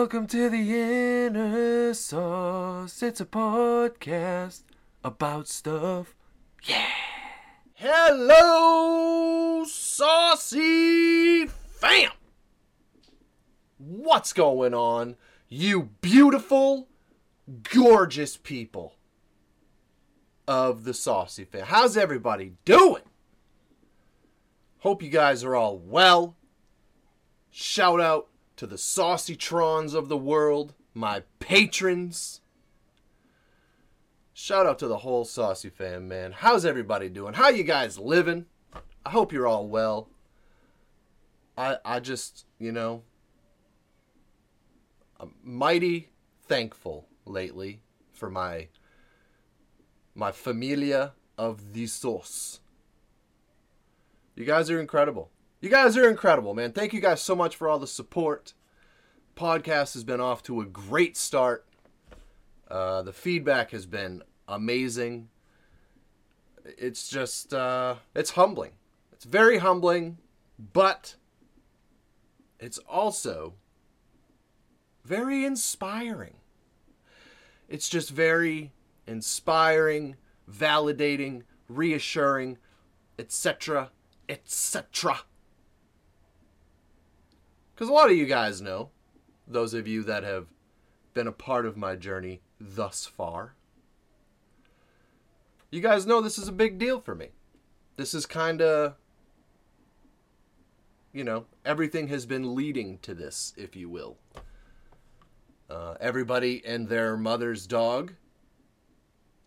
[0.00, 3.02] Welcome to the Inner Sauce.
[3.02, 4.62] It's a podcast
[5.04, 6.16] about stuff.
[6.64, 6.86] Yeah.
[7.74, 12.12] Hello, saucy fam!
[13.76, 15.16] What's going on,
[15.50, 16.88] you beautiful,
[17.70, 18.94] gorgeous people
[20.48, 21.66] of the saucy fam?
[21.66, 23.02] How's everybody doing?
[24.78, 26.36] Hope you guys are all well.
[27.50, 28.29] Shout out
[28.60, 32.42] to the saucy trons of the world, my patrons.
[34.34, 36.32] Shout out to the whole saucy fam, man.
[36.32, 37.32] How's everybody doing?
[37.32, 38.44] How you guys living?
[39.06, 40.10] I hope you're all well.
[41.56, 43.02] I I just, you know,
[45.18, 46.10] I'm mighty
[46.46, 47.80] thankful lately
[48.12, 48.68] for my
[50.14, 52.60] my familia of the sauce.
[54.36, 55.30] You guys are incredible.
[55.62, 56.72] You guys are incredible, man.
[56.72, 58.54] Thank you guys so much for all the support.
[59.36, 61.66] Podcast has been off to a great start.
[62.66, 65.28] Uh, the feedback has been amazing.
[66.64, 68.72] It's just, uh, it's humbling.
[69.12, 70.16] It's very humbling,
[70.72, 71.16] but
[72.58, 73.52] it's also
[75.04, 76.36] very inspiring.
[77.68, 78.72] It's just very
[79.06, 80.16] inspiring,
[80.50, 82.56] validating, reassuring,
[83.18, 83.90] etc.,
[84.26, 85.20] etc.
[87.80, 88.90] Because a lot of you guys know,
[89.48, 90.48] those of you that have
[91.14, 93.54] been a part of my journey thus far,
[95.70, 97.28] you guys know this is a big deal for me.
[97.96, 98.96] This is kind of,
[101.14, 104.18] you know, everything has been leading to this, if you will.
[105.70, 108.12] Uh, everybody and their mother's dog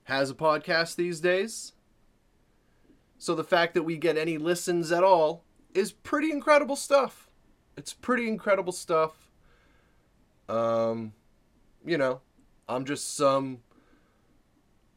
[0.05, 1.73] has a podcast these days.
[3.19, 5.43] So the fact that we get any listens at all
[5.75, 7.29] is pretty incredible stuff.
[7.77, 9.29] It's pretty incredible stuff.
[10.47, 11.13] Um,
[11.85, 12.21] you know,
[12.67, 13.59] I'm just some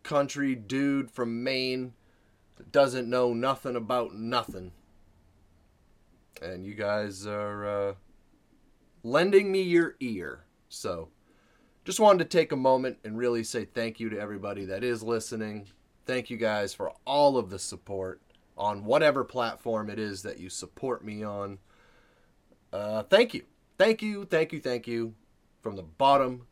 [0.02, 1.94] country dude from Maine
[2.56, 4.72] that doesn't know nothing about nothing.
[6.40, 7.94] And you guys are uh,
[9.02, 10.44] lending me your ear.
[10.68, 11.08] So,
[11.84, 15.02] just wanted to take a moment and really say thank you to everybody that is
[15.02, 15.68] listening.
[16.04, 18.20] Thank you guys for all of the support
[18.56, 21.58] on whatever platform it is that you support me on.
[22.72, 23.44] Uh, thank you.
[23.78, 25.14] Thank you, thank you, thank you
[25.62, 26.46] from the bottom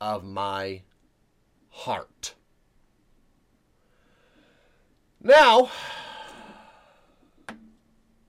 [0.00, 0.82] of my
[1.70, 2.34] heart.
[5.20, 5.70] Now,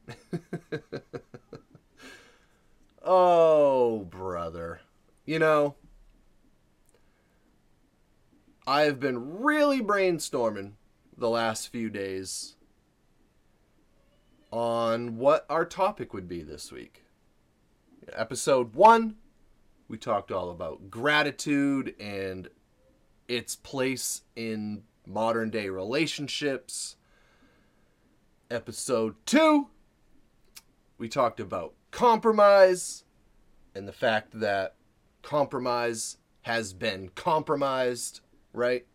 [3.04, 4.82] oh, brother.
[5.26, 5.76] You know,
[8.68, 10.74] I've been really brainstorming
[11.18, 12.56] the last few days
[14.52, 17.03] on what our topic would be this week.
[18.12, 19.16] Episode one,
[19.88, 22.50] we talked all about gratitude and
[23.28, 26.96] its place in modern day relationships.
[28.50, 29.70] Episode two,
[30.98, 33.04] we talked about compromise
[33.76, 34.76] and the fact that
[35.22, 38.22] compromise has been compromised,
[38.54, 38.86] right?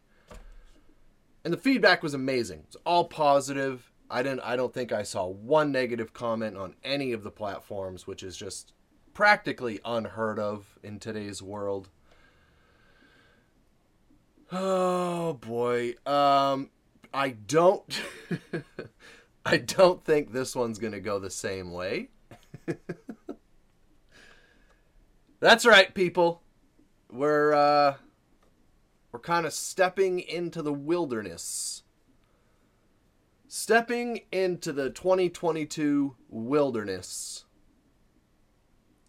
[1.45, 2.65] And the feedback was amazing.
[2.67, 3.91] It's all positive.
[4.11, 8.07] I didn't I don't think I saw one negative comment on any of the platforms,
[8.07, 8.73] which is just
[9.19, 11.89] practically unheard of in today's world.
[14.53, 15.95] Oh boy.
[16.07, 16.71] Um
[17.13, 18.01] I don't
[19.45, 22.11] I don't think this one's going to go the same way.
[25.41, 26.43] That's right, people.
[27.11, 27.95] We're uh
[29.11, 31.83] we're kind of stepping into the wilderness.
[33.49, 37.47] Stepping into the 2022 wilderness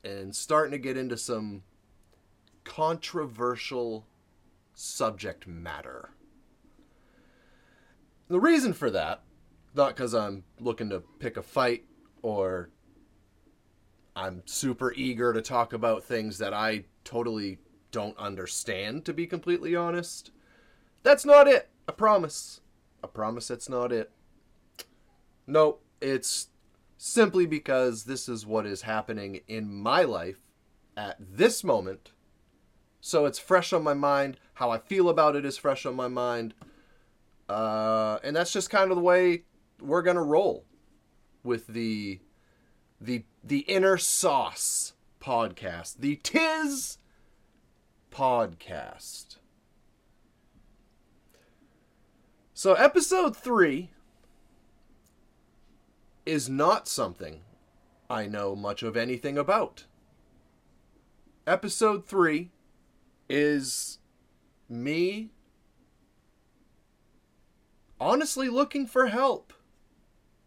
[0.03, 1.63] and starting to get into some
[2.63, 4.05] controversial
[4.73, 6.11] subject matter.
[8.27, 9.23] The reason for that,
[9.73, 11.85] not because I'm looking to pick a fight
[12.21, 12.69] or
[14.15, 17.57] I'm super eager to talk about things that I totally
[17.91, 20.31] don't understand, to be completely honest.
[21.03, 21.69] That's not it.
[21.87, 22.61] I promise.
[23.03, 24.11] I promise that's not it.
[25.47, 26.48] No, it's
[27.01, 30.41] simply because this is what is happening in my life
[30.97, 32.11] at this moment.
[32.99, 34.37] So it's fresh on my mind.
[34.55, 36.53] How I feel about it is fresh on my mind.
[37.47, 39.43] Uh, and that's just kind of the way
[39.79, 40.66] we're gonna roll
[41.41, 42.19] with the
[42.99, 44.91] the the inner sauce
[45.22, 46.97] podcast, the Tiz
[48.11, 49.37] podcast.
[52.53, 53.91] So episode three
[56.25, 57.41] is not something
[58.09, 59.85] I know much of anything about.
[61.47, 62.51] episode three
[63.27, 63.97] is
[64.67, 65.31] me
[67.99, 69.53] honestly looking for help.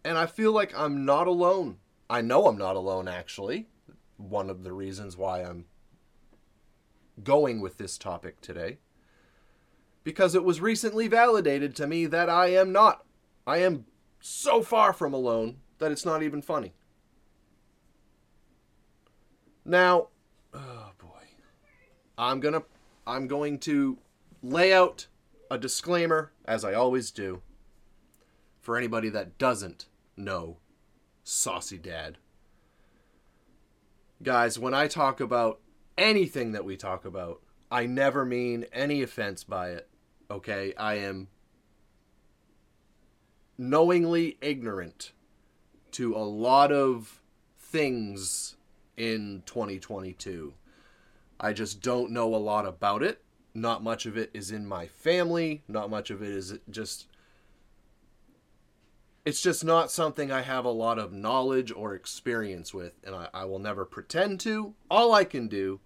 [0.05, 1.79] And I feel like I'm not alone.
[2.11, 3.69] I know I'm not alone, actually.
[4.17, 5.67] One of the reasons why I'm
[7.23, 8.79] going with this topic today.
[10.03, 13.05] Because it was recently validated to me that I am not.
[13.47, 13.87] I am
[14.21, 16.73] so far from alone that it's not even funny.
[19.65, 20.09] Now,
[20.55, 21.27] oh boy.
[22.17, 22.63] I'm going to
[23.07, 23.99] I'm going to
[24.43, 25.09] lay out
[25.51, 27.43] a disclaimer as I always do
[28.61, 29.87] for anybody that doesn't
[30.17, 30.59] know
[31.25, 32.19] Saucey Dad.
[34.23, 35.59] Guys, when I talk about
[35.99, 37.41] anything that we talk about,
[37.73, 39.89] I never mean any offense by it.
[40.31, 40.75] Okay?
[40.77, 41.27] I am
[43.59, 45.13] knowingly ignorant
[45.93, 47.21] to a lot of
[47.59, 48.57] things
[48.97, 50.55] in 2022.
[51.41, 53.23] I just don't know a lot about it.
[53.55, 55.63] Not much of it is in my family.
[55.69, 57.07] Not much of it is just.
[59.25, 63.29] It's just not something I have a lot of knowledge or experience with, and I,
[63.33, 64.75] I will never pretend to.
[64.91, 65.81] All I can do,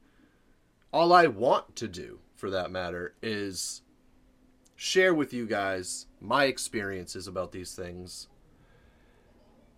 [0.90, 3.82] all I want to do for that matter, is
[4.74, 8.28] share with you guys my experiences about these things.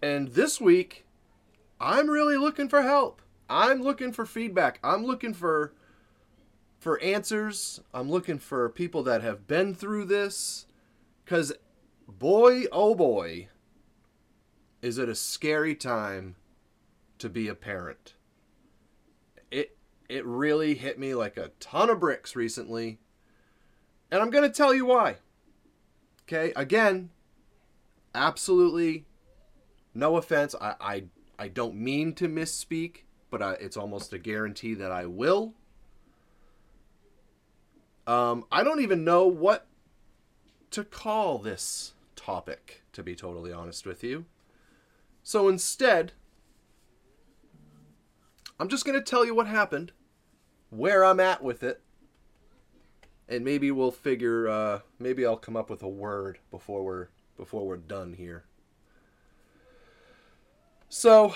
[0.03, 1.07] And this week,
[1.81, 3.23] I'm really looking for help.
[3.49, 4.79] I'm looking for feedback.
[4.83, 5.73] I'm looking for
[6.79, 7.81] for answers.
[7.93, 10.67] I'm looking for people that have been through this
[11.27, 11.53] cuz
[12.07, 13.49] boy oh boy
[14.81, 16.37] is it a scary time
[17.19, 18.15] to be a parent.
[19.51, 19.77] It
[20.09, 22.99] it really hit me like a ton of bricks recently.
[24.11, 25.17] And I'm going to tell you why.
[26.23, 26.53] Okay?
[26.57, 27.11] Again,
[28.15, 29.05] absolutely
[29.99, 30.55] no offense.
[30.61, 31.05] I I
[31.39, 35.55] I don't mean to misspeak but I, it's almost a guarantee that I will.
[38.07, 39.67] Um, I don't even know what
[40.71, 44.25] to call this topic, to be totally honest with you.
[45.23, 46.13] So instead,
[48.59, 49.93] I'm just going to tell you what happened,
[50.71, 51.83] where I'm at with it,
[53.29, 54.49] and maybe we'll figure.
[54.49, 58.45] Uh, maybe I'll come up with a word before we're before we're done here.
[60.91, 61.35] So,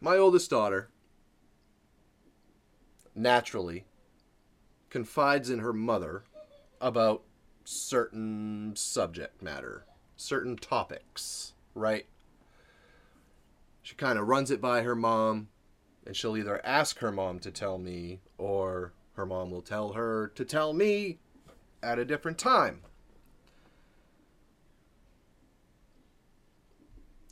[0.00, 0.88] my oldest daughter
[3.12, 3.86] naturally
[4.88, 6.22] confides in her mother
[6.80, 7.22] about
[7.64, 9.84] certain subject matter,
[10.16, 12.06] certain topics, right?
[13.82, 15.48] She kind of runs it by her mom,
[16.06, 20.28] and she'll either ask her mom to tell me, or her mom will tell her
[20.36, 21.18] to tell me
[21.82, 22.82] at a different time.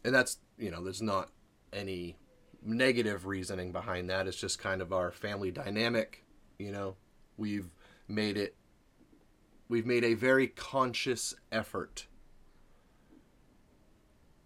[0.05, 1.29] And that's, you know, there's not
[1.73, 2.17] any
[2.65, 4.29] negative reasoning behind that.
[4.29, 6.25] It's just kind of our family dynamic.
[6.59, 6.97] You know,
[7.37, 7.69] we've
[8.07, 8.55] made it,
[9.69, 12.07] we've made a very conscious effort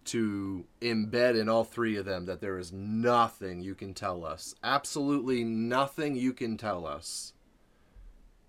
[0.05, 4.55] to embed in all three of them that there is nothing you can tell us,
[4.63, 7.33] absolutely nothing you can tell us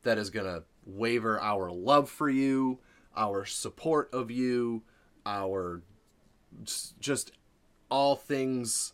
[0.05, 2.79] that is going to waver our love for you,
[3.15, 4.83] our support of you,
[5.27, 5.83] our
[7.01, 7.33] just
[7.91, 8.93] all things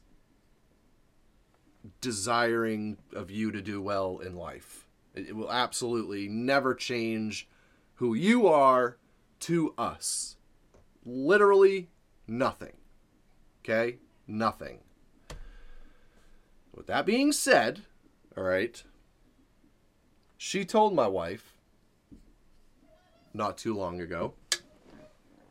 [2.00, 4.87] desiring of you to do well in life.
[5.14, 7.49] It will absolutely never change
[7.95, 8.97] who you are
[9.40, 10.37] to us.
[11.04, 11.88] Literally
[12.26, 12.73] nothing.
[13.62, 13.99] Okay?
[14.26, 14.80] Nothing.
[16.75, 17.83] With that being said,
[18.37, 18.83] all right,
[20.37, 21.54] she told my wife
[23.33, 24.35] not too long ago,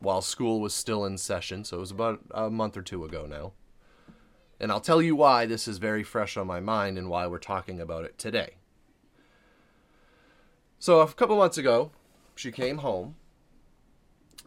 [0.04, 3.26] while school was still in session, so it was about a month or two ago
[3.26, 3.52] now
[4.60, 7.38] and I'll tell you why this is very fresh on my mind and why we're
[7.38, 8.54] talking about it today.
[10.78, 11.90] So, a couple months ago,
[12.34, 13.16] she came home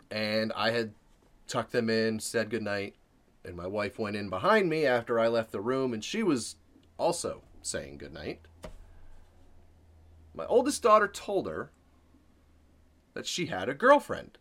[0.09, 0.93] and I had
[1.47, 2.95] tucked them in, said goodnight,
[3.43, 6.55] and my wife went in behind me after I left the room and she was
[6.97, 8.41] also saying goodnight.
[10.33, 11.71] My oldest daughter told her
[13.13, 14.37] that she had a girlfriend.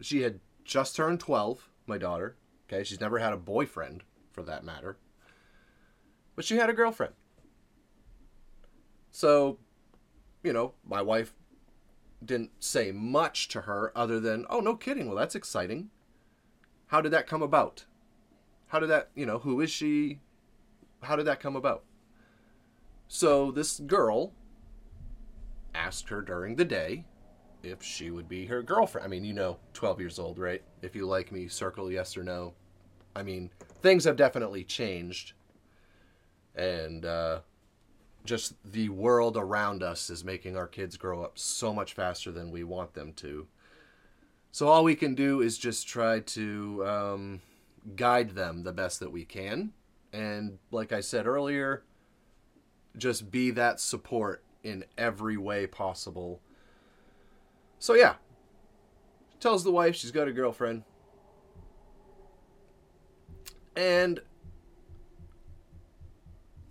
[0.00, 2.36] She had just turned 12, my daughter.
[2.66, 4.96] Okay, she's never had a boyfriend for that matter.
[6.34, 7.14] But she had a girlfriend.
[9.10, 9.58] So,
[10.42, 11.34] you know, my wife
[12.24, 15.06] didn't say much to her other than, oh, no kidding.
[15.06, 15.90] Well, that's exciting.
[16.86, 17.84] How did that come about?
[18.68, 20.20] How did that, you know, who is she?
[21.02, 21.84] How did that come about?
[23.06, 24.32] So this girl
[25.74, 27.04] asked her during the day
[27.66, 29.04] if she would be her girlfriend.
[29.04, 30.62] I mean, you know, 12 years old, right?
[30.82, 32.54] If you like me, circle yes or no.
[33.16, 33.50] I mean,
[33.82, 35.32] things have definitely changed.
[36.54, 37.40] And uh,
[38.24, 42.50] just the world around us is making our kids grow up so much faster than
[42.50, 43.46] we want them to.
[44.50, 47.40] So all we can do is just try to um,
[47.96, 49.72] guide them the best that we can.
[50.12, 51.82] And like I said earlier,
[52.96, 56.40] just be that support in every way possible.
[57.84, 58.14] So yeah,
[59.40, 60.84] tells the wife she's got a girlfriend.
[63.76, 64.20] And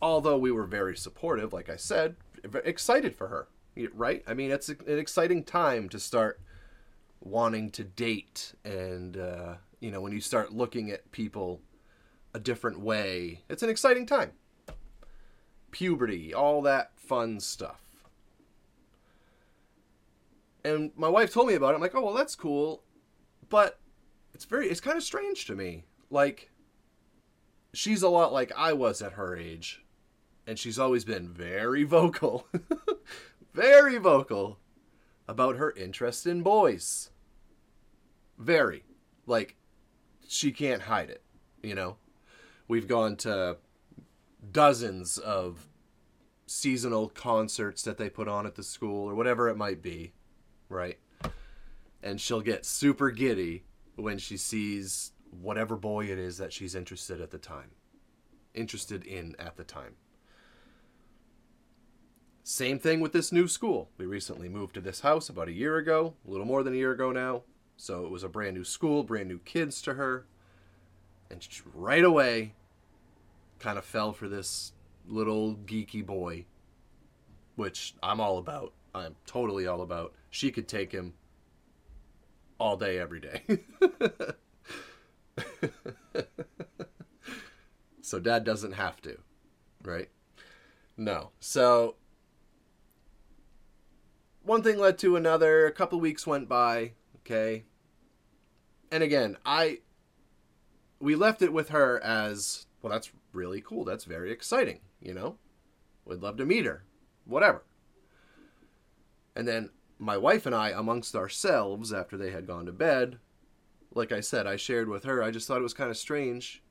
[0.02, 2.16] although we were very supportive, like I said,
[2.66, 3.48] excited for her,
[3.94, 4.24] right?
[4.26, 6.42] I mean, it's an exciting time to start
[7.20, 11.62] wanting to date and uh, you know when you start looking at people
[12.34, 14.32] a different way it's an exciting time
[15.72, 17.83] puberty all that fun stuff
[20.64, 21.76] and my wife told me about it.
[21.76, 22.84] I'm like oh well that's cool.
[23.50, 23.80] But
[24.34, 25.86] it's very it's kind of strange to me.
[26.10, 26.52] Like
[27.74, 29.84] she's a lot like i was at her age
[30.46, 32.46] and she's always been very vocal
[33.54, 34.60] very vocal
[35.28, 37.12] about her interest in boys.
[38.38, 38.84] Very.
[39.26, 39.56] Like,
[40.28, 41.22] she can't hide it,
[41.62, 41.98] you know?
[42.68, 43.58] We've gone to
[44.52, 45.68] dozens of
[46.46, 50.14] seasonal concerts that they put on at the school or whatever it might be,
[50.70, 50.98] right?
[52.02, 53.64] And she'll get super giddy
[53.96, 57.72] when she sees whatever boy it is that she's interested at the time.
[58.54, 59.96] Interested in at the time.
[62.44, 63.90] Same thing with this new school.
[63.98, 66.78] We recently moved to this house about a year ago, a little more than a
[66.78, 67.44] year ago now.
[67.78, 70.26] So it was a brand new school, brand new kids to her.
[71.32, 72.54] And right away,
[73.60, 74.74] kind of fell for this
[75.08, 76.46] little geeky boy,
[77.56, 78.74] which I'm all about.
[78.96, 80.14] I'm totally all about.
[80.30, 81.14] She could take him
[82.60, 83.42] all day, every day.
[88.02, 89.18] so dad doesn't have to,
[89.84, 90.10] right?
[90.96, 91.32] No.
[91.40, 91.96] So
[94.44, 95.66] one thing led to another.
[95.66, 96.92] A couple weeks went by.
[97.18, 97.64] Okay.
[98.92, 99.80] And again, I
[101.00, 103.84] we left it with her as well that's really cool.
[103.84, 105.38] That's very exciting, you know?
[106.06, 106.84] Would love to meet her.
[107.26, 107.64] Whatever.
[109.36, 113.20] And then my wife and I amongst ourselves after they had gone to bed,
[113.94, 116.64] like I said, I shared with her, I just thought it was kind of strange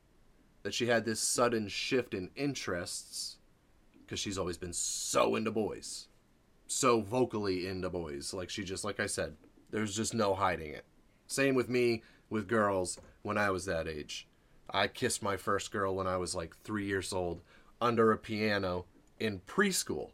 [0.63, 3.37] that she had this sudden shift in interests
[4.01, 6.07] because she's always been so into boys.
[6.67, 8.33] So vocally into boys.
[8.33, 9.35] Like she just like I said,
[9.71, 10.85] there's just no hiding it.
[11.27, 14.27] Same with me with girls when I was that age.
[14.69, 17.41] I kissed my first girl when I was like three years old
[17.81, 18.85] under a piano
[19.19, 20.11] in preschool.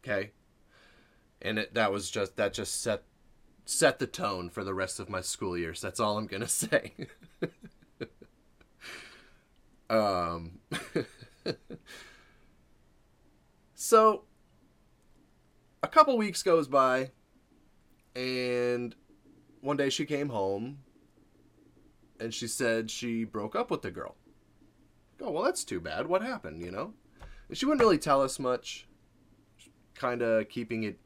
[0.00, 0.32] Okay.
[1.42, 3.02] And it, that was just, that just set,
[3.64, 5.80] set the tone for the rest of my school years.
[5.80, 6.92] That's all I'm to say.
[9.90, 10.58] um,
[13.74, 14.24] so
[15.82, 17.10] a couple weeks goes by
[18.14, 18.94] and
[19.60, 20.78] one day she came home
[22.18, 24.16] and she said she broke up with the girl.
[25.20, 26.06] Oh, well, that's too bad.
[26.06, 26.94] What happened, you know?
[27.48, 28.86] And she wouldn't really tell us much,
[29.94, 30.98] kind of keeping it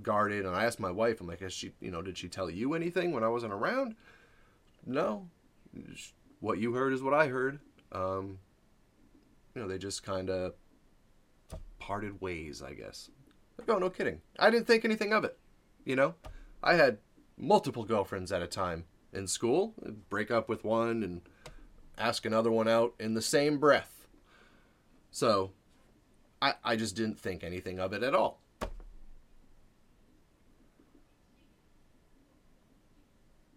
[0.00, 0.46] guarded.
[0.46, 2.74] And I asked my wife, I'm like, is she, you know, did she tell you
[2.74, 3.94] anything when I wasn't around?
[4.86, 5.28] No.
[6.40, 7.60] What you heard is what I heard.
[7.92, 8.38] Um,
[9.54, 10.54] you know, they just kind of
[11.78, 13.10] parted ways, I guess.
[13.58, 14.20] Like, oh, no kidding.
[14.38, 15.38] I didn't think anything of it,
[15.84, 16.14] you know?
[16.62, 16.98] I had
[17.36, 19.74] multiple girlfriends at a time in school,
[20.08, 21.22] break up with one and
[21.98, 24.06] ask another one out in the same breath.
[25.10, 25.50] So
[26.40, 28.40] I, I just didn't think anything of it at all.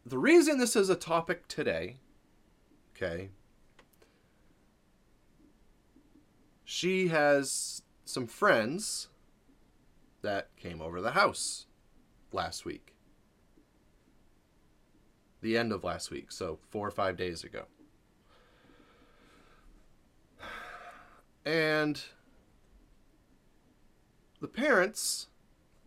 [0.05, 1.97] The reason this is a topic today,
[2.95, 3.29] okay,
[6.63, 9.07] she has some friends
[10.21, 11.65] that came over the house
[12.31, 12.95] last week
[15.45, 17.65] the end of last week, so four or five days ago.
[21.45, 22.01] And
[24.41, 25.27] the parents,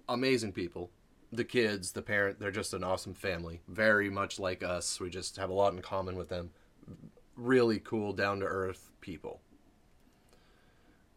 [0.08, 0.90] amazing people.
[1.30, 3.60] The kids, the parent, they're just an awesome family.
[3.68, 4.98] Very much like us.
[4.98, 6.50] We just have a lot in common with them.
[7.36, 9.40] Really cool, down to earth people.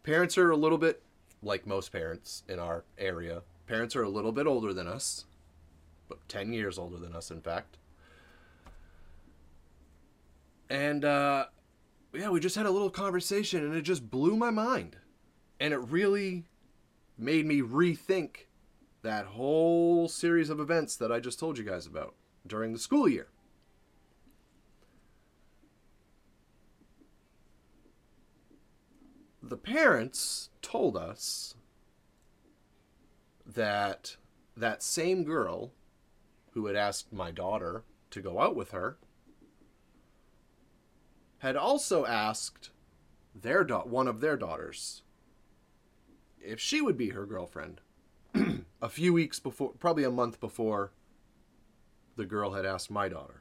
[0.02, 1.02] Parents are a little bit
[1.42, 3.42] like most parents in our area.
[3.66, 5.24] Parents are a little bit older than us,
[6.08, 7.78] but 10 years older than us, in fact.
[10.68, 11.46] And uh,
[12.12, 14.96] yeah, we just had a little conversation and it just blew my mind.
[15.60, 16.44] And it really
[17.18, 18.46] made me rethink
[19.02, 22.14] that whole series of events that I just told you guys about
[22.46, 23.28] during the school year.
[29.42, 31.56] The parents told us
[33.44, 34.16] that
[34.56, 35.72] that same girl
[36.52, 38.98] who had asked my daughter to go out with her
[41.38, 42.70] had also asked
[43.34, 45.02] their da- one of their daughters
[46.40, 47.80] if she would be her girlfriend
[48.82, 50.92] a few weeks before probably a month before
[52.16, 53.40] the girl had asked my daughter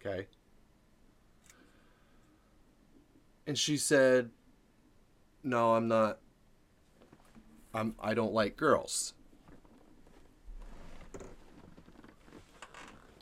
[0.00, 0.26] okay?
[3.46, 4.30] And she said
[5.44, 6.18] no i'm not
[7.74, 9.14] i'm i don't like girls.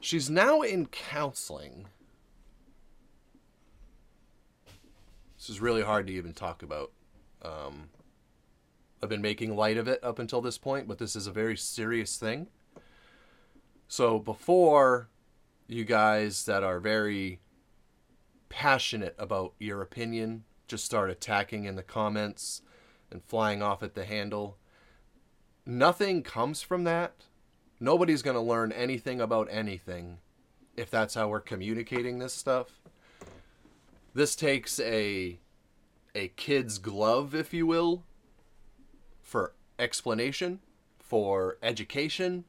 [0.00, 1.86] She's now in counseling.
[5.36, 6.92] This is really hard to even talk about
[7.42, 7.88] um,
[9.02, 11.56] i've been making light of it up until this point but this is a very
[11.56, 12.46] serious thing
[13.88, 15.08] so before
[15.68, 17.40] you guys that are very
[18.48, 22.62] passionate about your opinion just start attacking in the comments
[23.10, 24.56] and flying off at the handle.
[25.64, 27.24] Nothing comes from that.
[27.78, 30.18] Nobody's going to learn anything about anything
[30.76, 32.80] if that's how we're communicating this stuff.
[34.14, 35.38] This takes a
[36.14, 38.04] a kid's glove, if you will,
[39.26, 40.60] for explanation,
[41.00, 42.44] for education.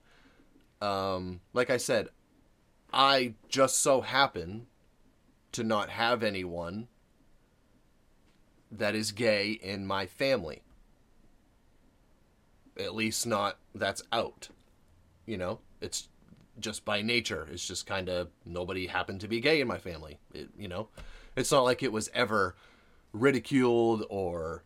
[0.79, 2.10] Um, like I said,
[2.93, 4.67] I just so happen
[5.53, 6.88] to not have anyone
[8.72, 10.62] that is gay in my family.
[12.79, 14.50] At least not that's out.
[15.25, 16.10] You know, it's
[16.60, 17.48] just by nature.
[17.51, 20.19] It's just kind of nobody happened to be gay in my family.
[20.31, 20.89] It, you know,
[21.36, 22.55] it's not like it was ever
[23.13, 24.63] ridiculed or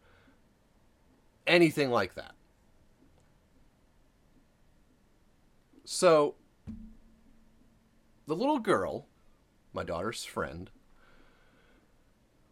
[1.52, 2.34] anything like that.
[5.84, 6.36] So,
[8.26, 9.08] the little girl,
[9.74, 10.70] my daughter's friend,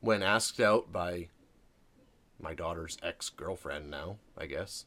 [0.01, 1.29] when asked out by
[2.41, 4.85] my daughter's ex girlfriend now, I guess,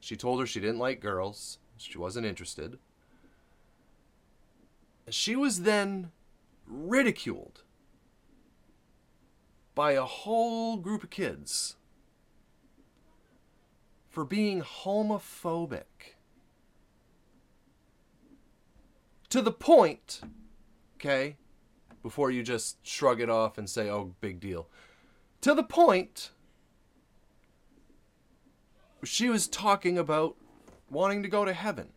[0.00, 2.78] she told her she didn't like girls, she wasn't interested.
[5.08, 6.10] She was then
[6.66, 7.62] ridiculed
[9.76, 11.76] by a whole group of kids
[14.16, 16.14] for being homophobic.
[19.28, 20.22] To the point,
[20.94, 21.36] okay,
[22.02, 24.68] before you just shrug it off and say, oh, big deal.
[25.42, 26.30] To the point,
[29.04, 30.36] she was talking about
[30.88, 31.88] wanting to go to heaven.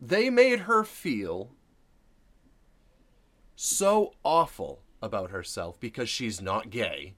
[0.00, 1.52] They made her feel
[3.54, 7.14] so awful about herself because she's not gay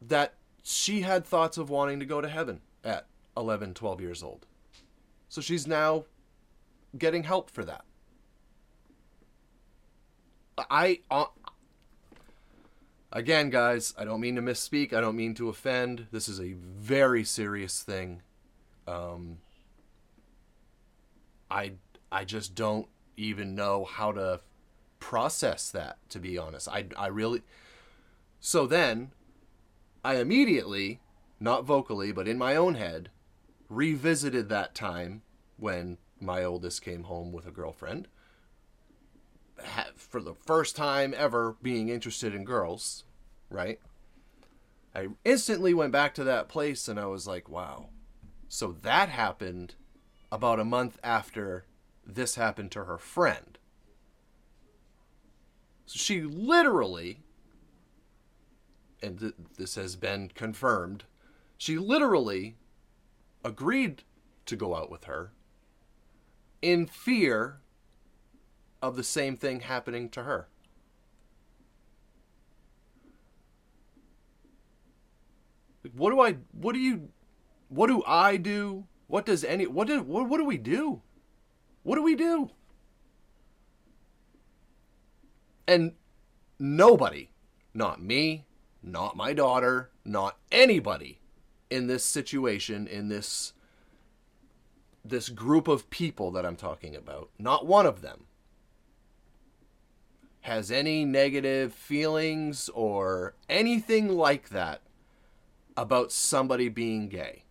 [0.00, 4.46] that she had thoughts of wanting to go to heaven at 11, 12 years old.
[5.28, 6.04] So she's now
[6.96, 7.84] getting help for that.
[10.58, 11.26] I, uh,
[13.12, 14.92] again, guys, I don't mean to misspeak.
[14.92, 16.06] I don't mean to offend.
[16.10, 18.22] This is a very serious thing.
[18.86, 19.38] Um,
[21.50, 21.72] I,
[22.12, 24.40] I just don't even know how to
[25.00, 26.68] process that, to be honest.
[26.68, 27.42] I, I really.
[28.38, 29.10] So then,
[30.04, 31.00] I immediately,
[31.40, 33.10] not vocally, but in my own head,
[33.68, 35.22] revisited that time
[35.56, 38.08] when my oldest came home with a girlfriend
[39.94, 43.04] for the first time ever being interested in girls,
[43.48, 43.78] right?
[44.94, 47.90] I instantly went back to that place and I was like, wow.
[48.48, 49.74] So that happened
[50.32, 51.66] about a month after
[52.04, 53.58] this happened to her friend.
[55.90, 57.18] So she literally,
[59.02, 61.02] and th- this has been confirmed,
[61.58, 62.54] she literally
[63.44, 64.04] agreed
[64.46, 65.32] to go out with her
[66.62, 67.58] in fear
[68.80, 70.46] of the same thing happening to her.
[75.92, 77.08] What do I what do you
[77.68, 78.86] what do I do?
[79.08, 81.02] What does any what do what, what do we do?
[81.82, 82.50] What do we do?
[85.70, 85.92] And
[86.58, 87.28] nobody,
[87.72, 88.44] not me,
[88.82, 91.20] not my daughter, not anybody
[91.70, 93.52] in this situation in this
[95.04, 98.24] this group of people that I'm talking about, not one of them
[100.40, 104.80] has any negative feelings or anything like that
[105.76, 107.44] about somebody being gay.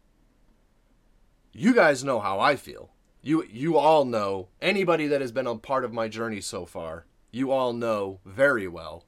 [1.54, 2.90] You guys know how I feel.
[3.22, 7.06] You you all know anybody that has been a part of my journey so far.
[7.32, 9.06] You all know very well.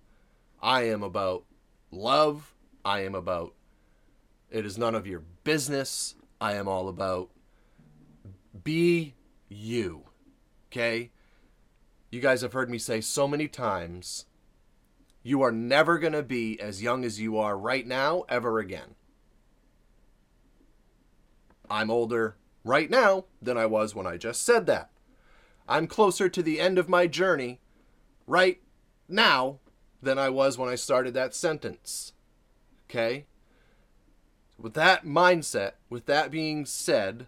[0.62, 1.46] I am about
[1.92, 2.54] love.
[2.86, 3.54] I am about
[4.52, 6.16] it is none of your business.
[6.40, 7.30] I am all about
[8.64, 9.16] be
[9.48, 10.04] you.
[10.68, 11.12] Okay?
[12.12, 14.26] You guys have heard me say so many times
[15.24, 18.96] You are never going to be as young as you are right now ever again.
[21.70, 24.90] I'm older right now than I was when I just said that.
[25.68, 27.61] I'm closer to the end of my journey
[28.32, 28.62] right
[29.10, 29.60] now
[30.02, 32.14] than I was when I started that sentence.
[32.90, 33.26] Okay?
[34.58, 37.28] With that mindset, with that being said,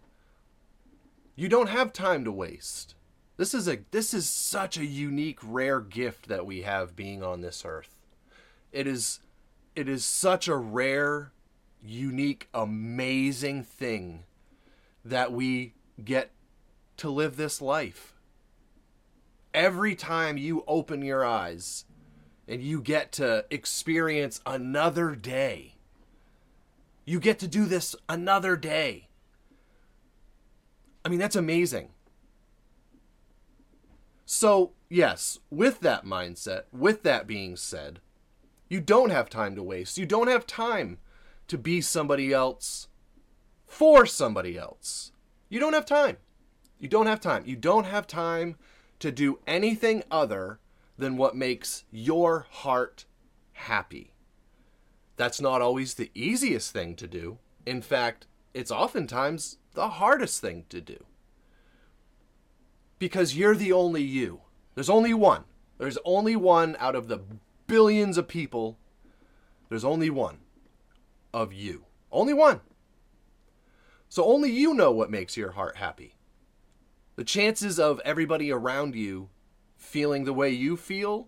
[1.36, 2.96] you don't have time to waste.
[3.36, 7.42] This is a this is such a unique rare gift that we have being on
[7.42, 8.00] this earth.
[8.72, 9.20] It is
[9.76, 11.34] it is such a rare,
[11.84, 14.24] unique, amazing thing
[15.04, 16.32] that we get
[16.98, 18.13] to live this life.
[19.54, 21.86] Every time you open your eyes
[22.48, 25.76] and you get to experience another day,
[27.06, 29.10] you get to do this another day.
[31.06, 31.90] I mean, that's amazing.
[34.26, 38.00] So, yes, with that mindset, with that being said,
[38.70, 39.98] you don't have time to waste.
[39.98, 40.98] You don't have time
[41.48, 42.88] to be somebody else
[43.68, 45.12] for somebody else.
[45.50, 46.18] You don't have time.
[46.80, 47.44] You don't have time.
[47.46, 48.56] You don't have time
[49.04, 50.60] to do anything other
[50.98, 53.04] than what makes your heart
[53.52, 54.14] happy.
[55.18, 57.38] That's not always the easiest thing to do.
[57.66, 61.04] In fact, it's oftentimes the hardest thing to do.
[62.98, 64.40] Because you're the only you.
[64.74, 65.44] There's only one.
[65.80, 67.20] There's only one out of the
[67.68, 68.78] billions of people.
[69.68, 70.38] There's only one
[71.34, 71.84] of you.
[72.10, 72.62] Only one.
[74.08, 76.16] So only you know what makes your heart happy.
[77.16, 79.30] The chances of everybody around you
[79.78, 81.28] feeling the way you feel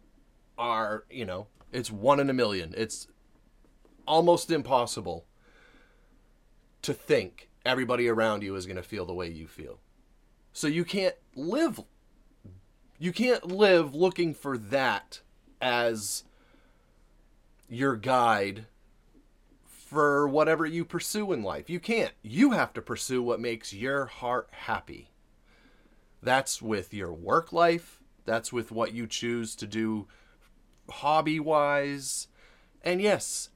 [0.58, 2.74] are, you know, it's one in a million.
[2.76, 3.08] It's
[4.08, 5.26] almost impossible
[6.82, 9.80] to think everybody around you is going to feel the way you feel.
[10.54, 11.82] So you can't live
[12.98, 15.20] you can't live looking for that
[15.60, 16.24] as
[17.68, 18.68] your guide
[19.66, 21.70] for whatever you pursue in life.
[21.70, 22.14] You can't.
[22.22, 25.10] You have to pursue what makes your heart happy.
[26.26, 30.08] That's with your work life, that's with what you choose to do
[30.90, 32.28] hobby wise.
[32.84, 33.50] And yes,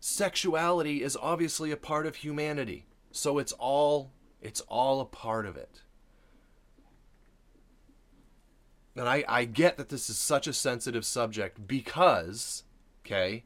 [0.00, 2.86] sexuality is obviously a part of humanity.
[3.12, 5.82] So it's all it's all a part of it.
[8.96, 12.64] And I, I get that this is such a sensitive subject because,
[13.04, 13.44] okay,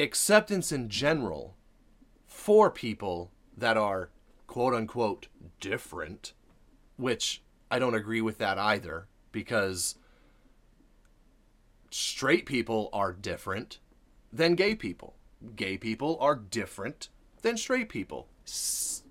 [0.00, 1.54] acceptance in general
[2.26, 4.08] for people that are
[4.46, 5.28] quote unquote
[5.60, 6.32] different,
[6.96, 9.96] which I don't agree with that either because
[11.90, 13.78] straight people are different
[14.32, 15.14] than gay people.
[15.56, 17.08] Gay people are different
[17.42, 18.28] than straight people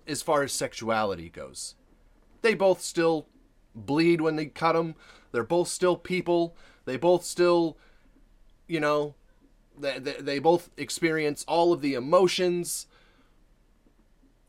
[0.07, 1.75] as far as sexuality goes.
[2.41, 3.27] They both still
[3.75, 4.95] bleed when they cut them.
[5.31, 6.55] They're both still people.
[6.85, 7.77] They both still,
[8.67, 9.15] you know,
[9.77, 12.87] they, they, they both experience all of the emotions.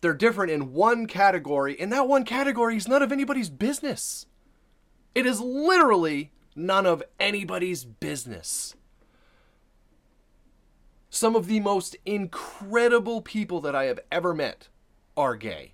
[0.04, 4.26] They're different in one category, and that one category is none of anybody's business.
[5.14, 8.74] It is literally none of anybody's business.
[11.08, 14.68] Some of the most incredible people that I have ever met
[15.16, 15.72] are gay.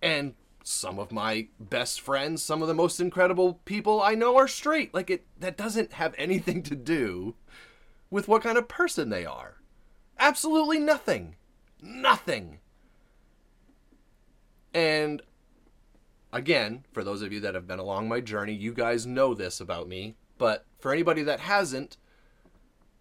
[0.00, 4.48] And some of my best friends, some of the most incredible people I know are
[4.48, 4.94] straight.
[4.94, 7.34] Like it that doesn't have anything to do
[8.10, 9.56] with what kind of person they are.
[10.18, 11.36] Absolutely nothing.
[11.82, 12.60] Nothing.
[14.76, 15.22] And
[16.34, 19.58] again, for those of you that have been along my journey, you guys know this
[19.58, 20.16] about me.
[20.36, 21.96] But for anybody that hasn't,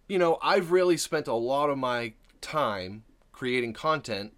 [0.07, 4.31] you know, I've really spent a lot of my time creating content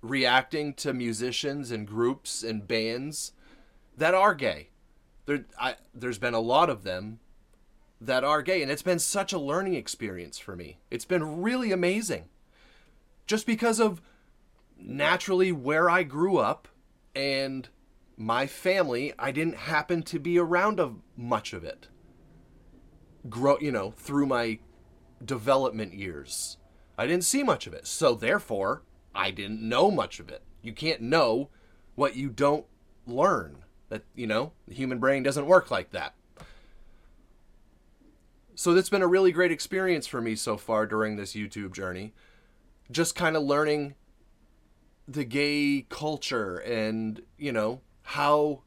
[0.00, 3.32] reacting to musicians and groups and bands
[3.94, 4.70] that are gay.
[5.26, 7.20] There, I, there's been a lot of them
[8.00, 10.78] that are gay, and it's been such a learning experience for me.
[10.90, 12.30] It's been really amazing.
[13.26, 14.00] Just because of
[14.84, 16.68] naturally where I grew up
[17.14, 17.68] and
[18.16, 21.88] my family, I didn't happen to be around of much of it.
[23.28, 24.58] Grow, you know, through my
[25.24, 26.58] development years.
[26.98, 27.86] I didn't see much of it.
[27.86, 28.82] So therefore,
[29.14, 30.42] I didn't know much of it.
[30.62, 31.50] You can't know
[31.94, 32.66] what you don't
[33.06, 33.64] learn.
[33.88, 36.14] That, you know, the human brain doesn't work like that.
[38.54, 42.12] So that's been a really great experience for me so far during this YouTube journey.
[42.90, 43.94] Just kind of learning
[45.06, 48.62] the gay culture and, you know, how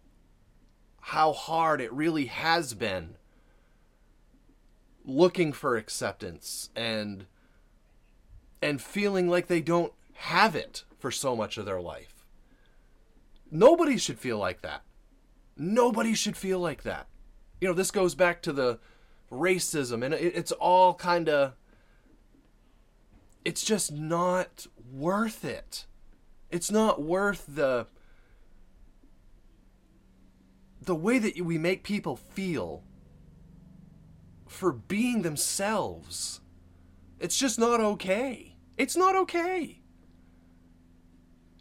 [1.02, 3.16] how hard it really has been
[5.06, 7.26] looking for acceptance and
[8.62, 12.26] and feeling like they don't have it for so much of their life.
[13.52, 14.82] Nobody should feel like that.
[15.56, 17.08] Nobody should feel like that.
[17.62, 18.80] You know, this goes back to the
[19.32, 21.54] racism and it, it's all kind of
[23.44, 25.86] it's just not worth it.
[26.50, 27.88] It's not worth the
[30.82, 32.84] the way that we make people feel
[34.48, 36.42] for being themselves.
[37.20, 38.56] It's just not okay.
[38.78, 39.82] It's not okay.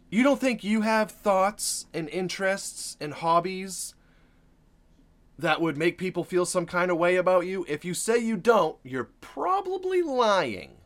[0.09, 3.95] You don't think you have thoughts and interests and hobbies
[5.37, 7.65] that would make people feel some kind of way about you?
[7.67, 10.77] If you say you don't, you're probably lying.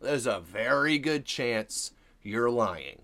[0.00, 3.02] There's a very good chance you're lying.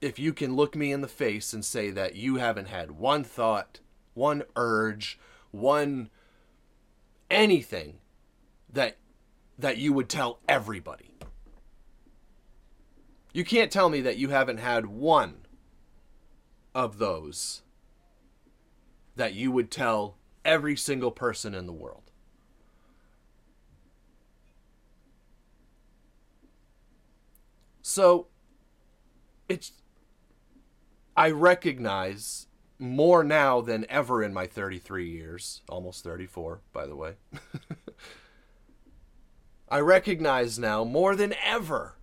[0.00, 3.24] If you can look me in the face and say that you haven't had one
[3.24, 3.80] thought,
[4.14, 5.18] one urge,
[5.50, 6.10] one
[7.30, 7.98] anything
[8.72, 8.96] that
[9.58, 11.14] that you would tell everybody.
[13.32, 15.38] You can't tell me that you haven't had one
[16.74, 17.62] of those
[19.16, 22.10] that you would tell every single person in the world.
[27.82, 28.28] So
[29.48, 29.72] it's
[31.18, 32.46] I recognize
[32.78, 37.14] more now than ever in my 33 years, almost 34 by the way.
[39.68, 41.96] I recognize now more than ever.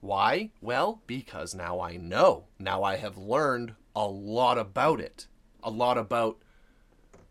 [0.00, 0.52] Why?
[0.60, 2.44] Well, because now I know.
[2.60, 5.26] Now I have learned a lot about it.
[5.60, 6.38] A lot about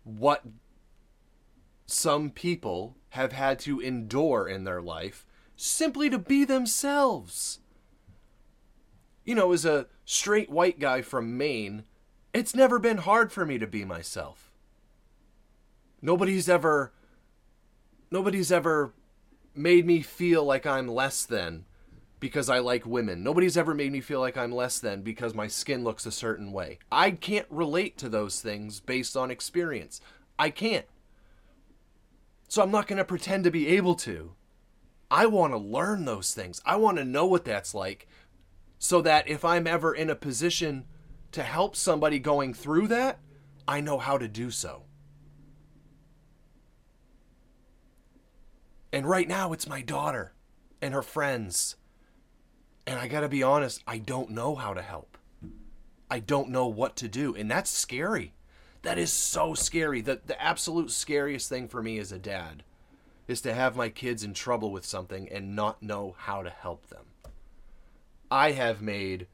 [0.03, 0.43] what
[1.85, 5.25] some people have had to endure in their life
[5.55, 7.59] simply to be themselves.
[9.23, 11.83] You know, as a straight white guy from Maine,
[12.33, 14.51] it's never been hard for me to be myself.
[16.01, 16.93] Nobody's ever
[18.11, 18.93] nobody's ever
[19.55, 21.65] made me feel like I'm less than
[22.19, 23.23] because I like women.
[23.23, 26.51] Nobody's ever made me feel like I'm less than because my skin looks a certain
[26.51, 26.79] way.
[26.91, 29.99] I can't relate to those things based on experience.
[30.39, 30.85] I can't.
[32.47, 34.33] So I'm not going to pretend to be able to.
[35.11, 36.61] I want to learn those things.
[36.65, 38.07] I want to know what that's like
[38.83, 40.83] so that if I'm ever in a position
[41.31, 43.17] to help somebody going through that,
[43.65, 44.83] I know how to do so.
[48.91, 50.33] And right now, it's my daughter
[50.81, 51.77] and her friends.
[52.85, 55.17] And I gotta be honest, I don't know how to help.
[56.11, 57.33] I don't know what to do.
[57.33, 58.33] And that's scary.
[58.81, 60.01] That is so scary.
[60.01, 62.63] The, the absolute scariest thing for me as a dad
[63.29, 66.87] is to have my kids in trouble with something and not know how to help
[66.87, 67.12] them.
[68.31, 69.27] I have made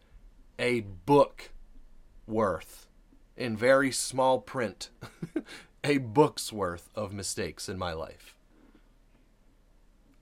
[0.58, 1.52] a book
[2.28, 2.88] worth
[3.38, 4.90] in very small print,
[5.84, 8.36] a book's worth of mistakes in my life.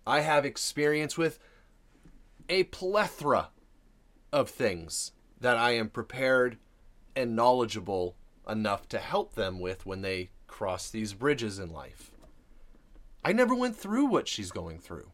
[0.05, 1.39] I have experience with
[2.47, 3.49] a plethora
[4.31, 6.57] of things that I am prepared
[7.15, 8.15] and knowledgeable
[8.47, 12.11] enough to help them with when they cross these bridges in life.
[13.25, 15.11] I never went through what she's going through.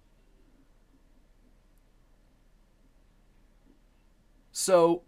[4.53, 5.01] So,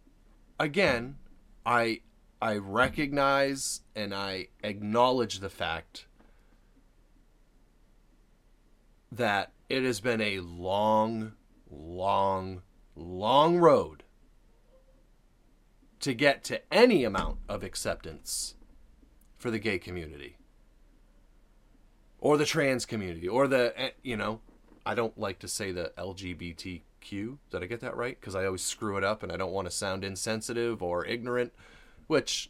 [0.60, 1.18] again,
[1.66, 2.02] I
[2.42, 6.08] I recognize and I acknowledge the fact
[9.12, 11.34] that it has been a long,
[11.72, 12.64] long,
[12.96, 14.04] long road
[16.00, 18.56] to get to any amount of acceptance
[19.38, 20.38] for the gay community
[22.20, 24.40] or the trans community or the eh, you know
[24.86, 25.92] i don't like to say the
[27.12, 28.20] did i get that right?
[28.20, 31.54] Because i always screw it up and i don't want to sound insensitive or ignorant
[32.08, 32.50] which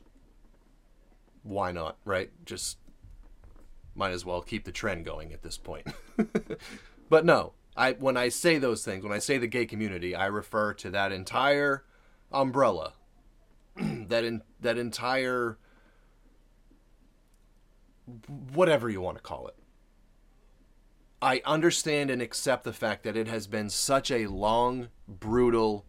[1.44, 2.32] why not right?
[2.46, 2.78] Just
[3.94, 5.88] might as well keep the trend going at this point.
[7.08, 10.26] But no i when i say those things when i say the gay community i
[10.26, 11.84] refer to that entire
[12.32, 12.94] umbrella.
[14.08, 15.58] That in that entire
[18.54, 19.56] whatever you want to call it.
[21.26, 25.88] I understand and accept the fact that it has been such a long, brutal,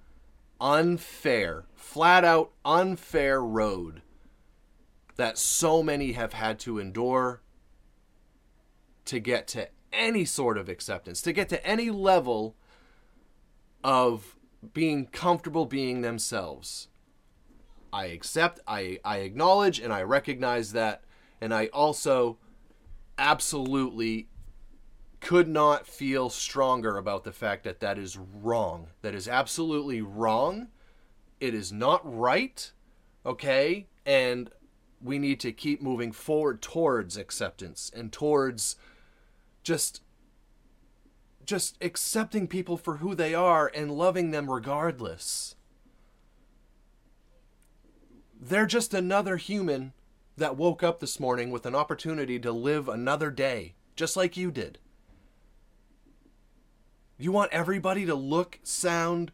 [0.58, 4.00] unfair, flat out unfair road
[5.16, 7.42] that so many have had to endure
[9.04, 12.56] to get to any sort of acceptance, to get to any level
[13.84, 14.38] of
[14.72, 16.88] being comfortable being themselves.
[17.92, 21.04] I accept, I, I acknowledge, and I recognize that.
[21.42, 22.38] And I also
[23.18, 24.28] absolutely
[25.26, 28.86] could not feel stronger about the fact that that is wrong.
[29.02, 30.68] That is absolutely wrong.
[31.40, 32.70] It is not right.
[33.24, 33.88] Okay?
[34.06, 34.50] And
[35.02, 38.76] we need to keep moving forward towards acceptance and towards
[39.64, 40.00] just
[41.44, 45.56] just accepting people for who they are and loving them regardless.
[48.40, 49.92] They're just another human
[50.36, 54.52] that woke up this morning with an opportunity to live another day, just like you
[54.52, 54.78] did.
[57.18, 59.32] You want everybody to look, sound,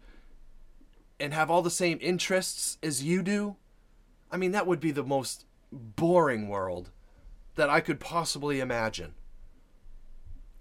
[1.19, 3.57] and have all the same interests as you do?
[4.31, 6.91] I mean, that would be the most boring world
[7.55, 9.15] that I could possibly imagine.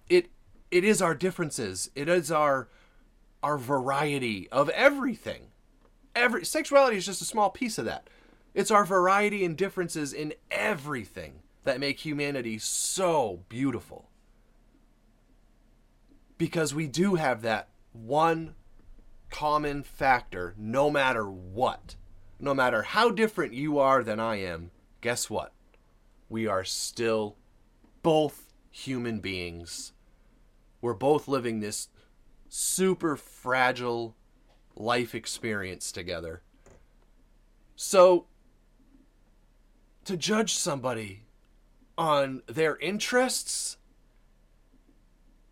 [0.09, 0.29] It
[0.69, 1.89] it is our differences.
[1.95, 2.69] It is our
[3.43, 5.47] our variety of everything.
[6.15, 8.09] Every sexuality is just a small piece of that.
[8.53, 14.10] It's our variety and differences in everything that make humanity so beautiful.
[16.41, 18.55] Because we do have that one
[19.29, 21.97] common factor no matter what.
[22.39, 25.53] No matter how different you are than I am, guess what?
[26.29, 27.37] We are still
[28.01, 29.93] both human beings.
[30.81, 31.89] We're both living this
[32.49, 34.15] super fragile
[34.75, 36.41] life experience together.
[37.75, 38.25] So,
[40.05, 41.25] to judge somebody
[41.99, 43.77] on their interests,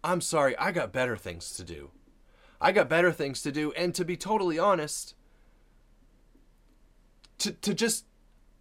[0.03, 1.91] I'm sorry, I got better things to do.
[2.61, 5.15] I got better things to do, and to be totally honest,
[7.39, 8.05] to, to just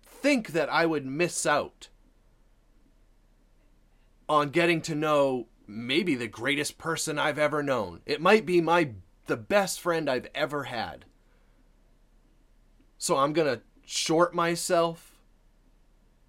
[0.05, 1.88] think that I would miss out
[4.29, 8.01] on getting to know maybe the greatest person I've ever known.
[8.07, 8.90] It might be my
[9.27, 11.05] the best friend I've ever had.
[12.96, 15.08] So I'm going to short myself.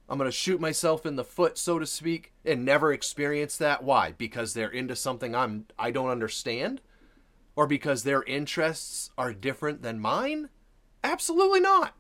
[0.10, 3.84] I'm going to shoot myself in the foot so to speak and never experience that.
[3.84, 4.14] Why?
[4.14, 6.82] Because they're into something I'm I don't understand
[7.56, 10.50] or because their interests are different than mine?
[11.04, 11.94] Absolutely not.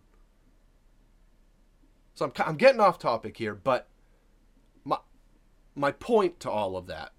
[2.15, 3.87] So I'm I'm getting off topic here, but
[4.83, 4.97] my
[5.75, 7.11] my point to all of that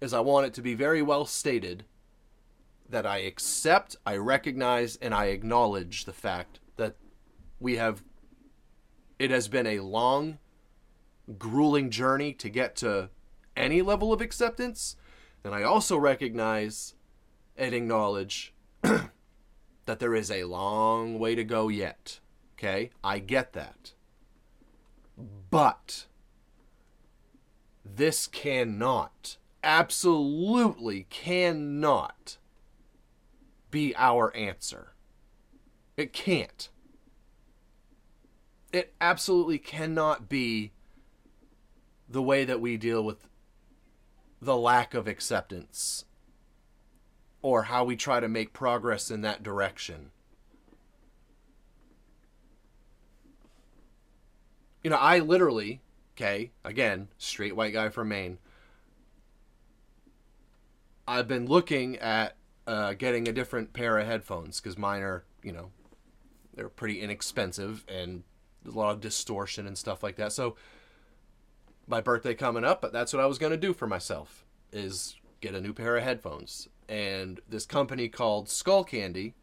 [0.00, 1.84] is I want it to be very well stated
[2.88, 6.96] that I accept, I recognize, and I acknowledge the fact that
[7.58, 8.02] we have,
[9.18, 10.38] it has been a long,
[11.38, 13.10] grueling journey to get to
[13.56, 14.96] any level of acceptance.
[15.44, 16.94] And I also recognize
[17.56, 22.20] and acknowledge that there is a long way to go yet.
[22.58, 22.90] Okay?
[23.02, 23.92] I get that.
[25.50, 26.06] But
[27.84, 32.38] this cannot absolutely cannot
[33.70, 34.94] be our answer.
[35.96, 36.68] It can't.
[38.72, 40.72] It absolutely cannot be
[42.08, 43.28] the way that we deal with
[44.40, 46.04] the lack of acceptance
[47.42, 50.10] or how we try to make progress in that direction.
[54.82, 55.80] You know, I literally,
[56.16, 58.38] okay, again, straight white guy from Maine,
[61.06, 65.52] I've been looking at uh, getting a different pair of headphones because mine are, you
[65.52, 65.70] know,
[66.54, 68.22] they're pretty inexpensive and
[68.66, 70.32] a lot of distortion and stuff like that.
[70.32, 70.56] So
[71.86, 75.16] my birthday coming up, but that's what I was going to do for myself is
[75.40, 76.68] get a new pair of headphones.
[76.88, 79.34] And this company called Skullcandy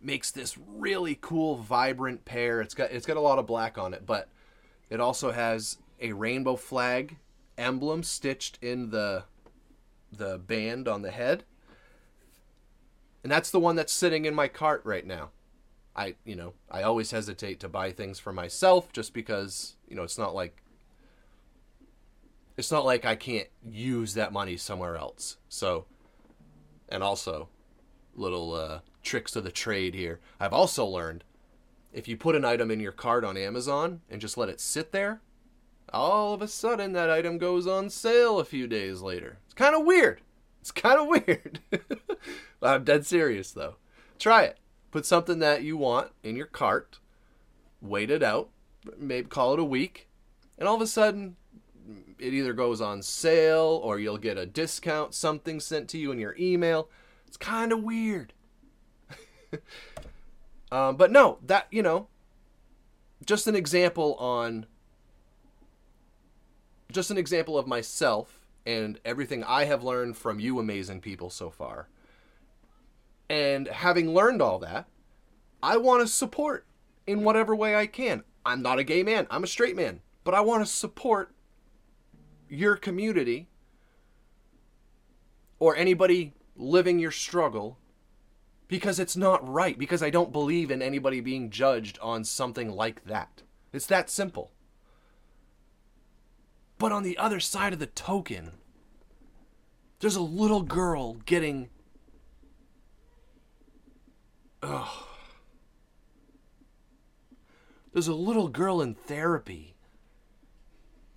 [0.00, 2.60] makes this really cool vibrant pair.
[2.60, 4.28] It's got it's got a lot of black on it, but
[4.90, 7.16] it also has a rainbow flag
[7.56, 9.24] emblem stitched in the
[10.10, 11.44] the band on the head.
[13.22, 15.30] And that's the one that's sitting in my cart right now.
[15.94, 20.02] I, you know, I always hesitate to buy things for myself just because, you know,
[20.02, 20.62] it's not like
[22.56, 25.36] it's not like I can't use that money somewhere else.
[25.48, 25.86] So
[26.88, 27.48] and also
[28.14, 30.20] little uh, tricks of the trade here.
[30.38, 31.24] I've also learned
[31.92, 34.92] if you put an item in your cart on Amazon and just let it sit
[34.92, 35.20] there,
[35.92, 39.38] all of a sudden that item goes on sale a few days later.
[39.44, 40.20] It's kind of weird.
[40.60, 41.60] It's kind of weird.
[42.62, 43.76] I'm dead serious though.
[44.18, 44.58] Try it.
[44.92, 47.00] Put something that you want in your cart,
[47.80, 48.50] wait it out,
[48.96, 50.06] maybe call it a week,
[50.56, 51.34] and all of a sudden
[52.18, 56.20] it either goes on sale or you'll get a discount, something sent to you in
[56.20, 56.88] your email.
[57.26, 58.32] It's kind of weird.
[60.70, 62.06] um, but no, that, you know,
[63.26, 64.66] just an example on
[66.92, 71.50] just an example of myself and everything I have learned from you amazing people so
[71.50, 71.88] far.
[73.32, 74.86] And having learned all that,
[75.62, 76.66] I want to support
[77.06, 78.24] in whatever way I can.
[78.44, 81.34] I'm not a gay man, I'm a straight man, but I want to support
[82.50, 83.48] your community
[85.58, 87.78] or anybody living your struggle
[88.68, 93.02] because it's not right, because I don't believe in anybody being judged on something like
[93.06, 93.40] that.
[93.72, 94.50] It's that simple.
[96.76, 98.50] But on the other side of the token,
[100.00, 101.70] there's a little girl getting.
[104.62, 104.88] Ugh.
[107.92, 109.74] There's a little girl in therapy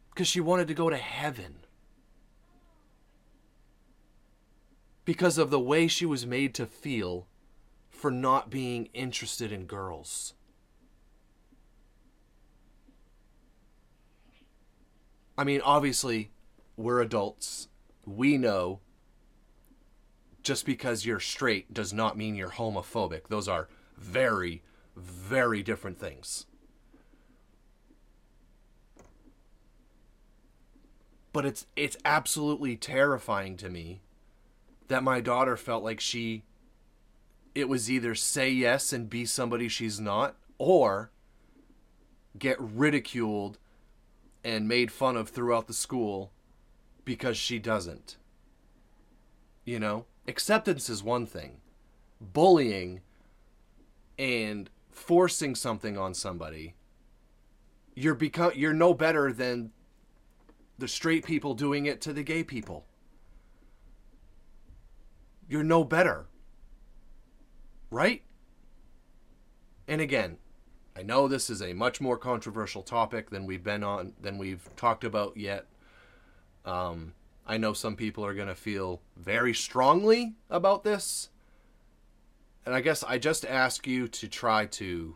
[0.09, 1.57] because she wanted to go to heaven.
[5.05, 7.27] Because of the way she was made to feel
[7.89, 10.33] for not being interested in girls.
[15.37, 16.31] I mean, obviously,
[16.75, 17.67] we're adults.
[18.05, 18.79] We know
[20.45, 23.27] just because you're straight does not mean you're homophobic.
[23.29, 23.67] Those are
[23.97, 24.61] very,
[24.95, 26.45] very different things.
[31.33, 34.01] But it's it's absolutely terrifying to me
[34.87, 36.43] that my daughter felt like she
[37.55, 41.09] it was either say yes and be somebody she's not or
[42.37, 43.57] get ridiculed
[44.43, 46.31] and made fun of throughout the school
[47.03, 48.15] because she doesn't.
[49.65, 51.57] You know, acceptance is one thing.
[52.19, 53.01] Bullying
[54.17, 56.75] and forcing something on somebody
[57.95, 59.71] you're become you're no better than
[60.77, 62.85] the straight people doing it to the gay people.
[65.47, 66.25] You're no better.
[67.89, 68.23] Right?
[69.87, 70.37] And again,
[70.97, 74.69] I know this is a much more controversial topic than we've been on than we've
[74.75, 75.65] talked about yet.
[76.65, 77.13] Um,
[77.45, 81.29] I know some people are going to feel very strongly about this.
[82.65, 85.15] And I guess I just ask you to try to,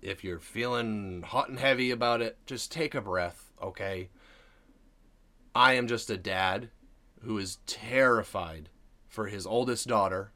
[0.00, 4.08] if you're feeling hot and heavy about it, just take a breath, okay?
[5.54, 6.70] I am just a dad
[7.20, 8.70] who is terrified
[9.06, 10.32] for his oldest daughter.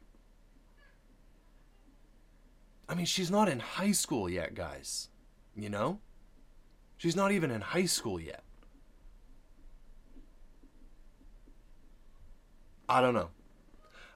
[2.87, 5.09] I mean, she's not in high school yet, guys.
[5.55, 5.99] You know?
[6.97, 8.43] She's not even in high school yet.
[12.91, 13.29] I don't know.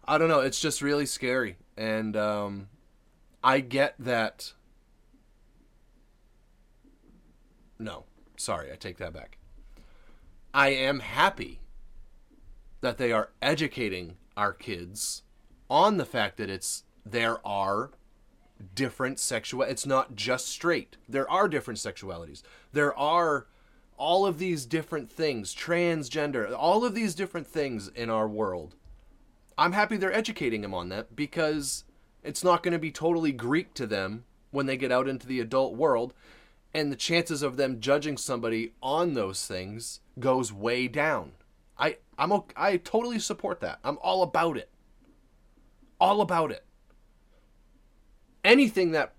[0.05, 0.41] I don't know.
[0.41, 1.55] It's just really scary.
[1.77, 2.67] And um,
[3.41, 4.51] I get that.
[7.79, 8.03] No,
[8.35, 9.37] sorry, I take that back.
[10.53, 11.61] I am happy
[12.81, 15.23] that they are educating our kids
[15.69, 17.91] on the fact that it's there are
[18.73, 23.47] different sexual it's not just straight there are different sexualities there are
[23.97, 28.75] all of these different things transgender all of these different things in our world
[29.57, 31.83] i'm happy they're educating them on that because
[32.23, 35.39] it's not going to be totally greek to them when they get out into the
[35.39, 36.13] adult world
[36.75, 41.31] and the chances of them judging somebody on those things goes way down.
[41.77, 43.79] I I'm okay, I totally support that.
[43.81, 44.69] I'm all about it.
[46.01, 46.65] All about it.
[48.43, 49.13] Anything that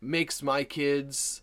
[0.00, 1.42] makes my kids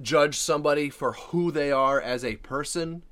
[0.00, 3.02] judge somebody for who they are as a person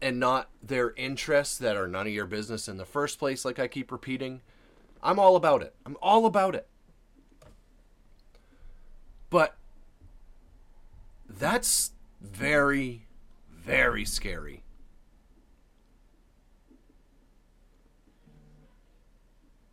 [0.00, 3.58] and not their interests that are none of your business in the first place like
[3.58, 4.40] I keep repeating
[5.02, 5.74] I'm all about it.
[5.84, 6.68] I'm all about it.
[9.30, 9.56] But
[11.28, 13.06] that's very,
[13.50, 14.62] very scary.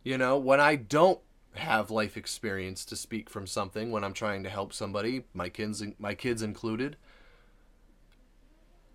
[0.02, 1.20] You know, when I don't
[1.54, 5.82] have life experience to speak from something, when I'm trying to help somebody, my kids,
[5.98, 6.96] my kids included,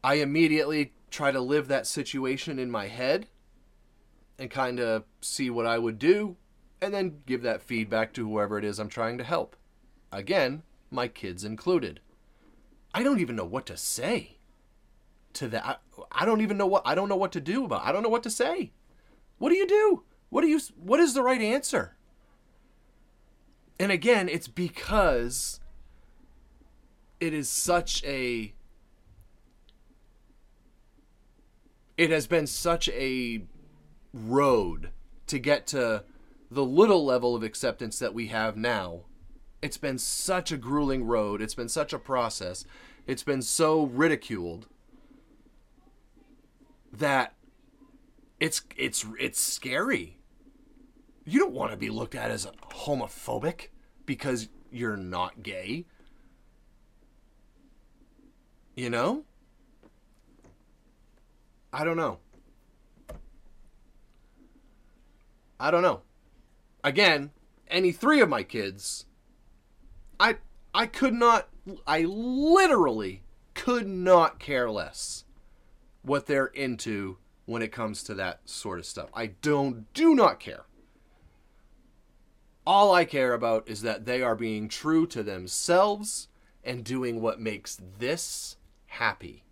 [0.03, 3.28] I immediately try to live that situation in my head
[4.38, 6.38] and kind of see what I would do
[6.82, 9.56] and then give that feedback to whoever it is I'm trying to help.
[10.12, 11.99] Again, my kids included.
[12.93, 14.38] I don't even know what to say
[15.34, 15.66] to that.
[15.66, 15.76] I,
[16.12, 17.86] I don't even know what I don't know what to do about.
[17.86, 18.72] I don't know what to say.
[19.38, 20.03] What do you do?
[20.30, 21.95] What do you what is the right answer?
[23.80, 25.60] And again, it's because
[27.20, 28.54] it is such a
[31.98, 33.42] it has been such a
[34.14, 34.90] road
[35.28, 36.04] to get to
[36.52, 39.02] the little level of acceptance that we have now.
[39.62, 41.42] It's been such a grueling road.
[41.42, 42.66] It's been such a process.
[43.08, 44.68] It's been so ridiculed
[46.92, 47.34] that
[48.40, 50.20] it's it's it's scary.
[51.26, 53.70] You don't want to be looked at as homophobic
[54.06, 55.86] because you're not gay.
[58.76, 59.24] You know?
[61.74, 62.20] I don't know.
[65.60, 66.02] I don't know.
[66.84, 67.32] Again,
[67.68, 69.06] any three of my kids,
[70.20, 70.38] I
[70.74, 71.50] I could not
[71.88, 73.24] I literally
[73.54, 75.24] could not care less
[76.04, 79.10] what they're into when it comes to that sort of stuff.
[79.14, 80.66] I don't do not care.
[82.66, 86.28] All I care about is that they are being true to themselves
[86.63, 88.57] and doing what makes this
[88.88, 89.43] happy.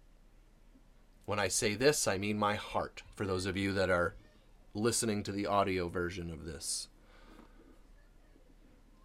[1.25, 4.15] When I say this, I mean my heart, for those of you that are
[4.73, 6.87] listening to the audio version of this.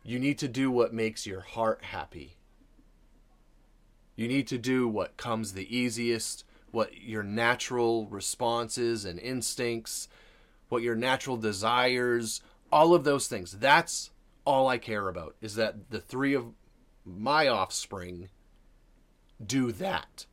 [0.03, 2.39] You need to do what makes your heart happy.
[4.17, 10.09] You need to do what comes the easiest, what your natural responses and instincts,
[10.71, 12.41] what your natural desires,
[12.71, 13.53] all of those things.
[13.53, 14.11] That's
[14.45, 16.47] all I care about is that the three of
[17.05, 18.29] my offspring
[19.45, 20.27] do that.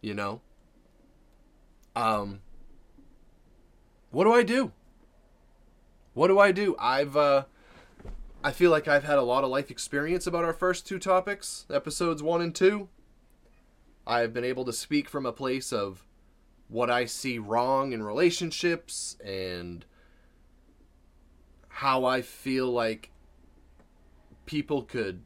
[0.00, 0.40] You know?
[1.94, 2.40] Um
[4.10, 4.72] what do I do?
[6.14, 6.76] What do I do?
[6.78, 7.44] I've uh
[8.44, 11.64] I feel like I've had a lot of life experience about our first two topics,
[11.70, 12.88] episodes 1 and 2.
[14.04, 16.04] I've been able to speak from a place of
[16.68, 19.84] what I see wrong in relationships and
[21.72, 23.10] how I feel like
[24.44, 25.22] people could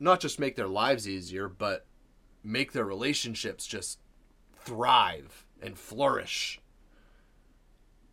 [0.00, 1.86] not just make their lives easier, but
[2.42, 4.00] make their relationships just
[4.56, 6.60] thrive and flourish.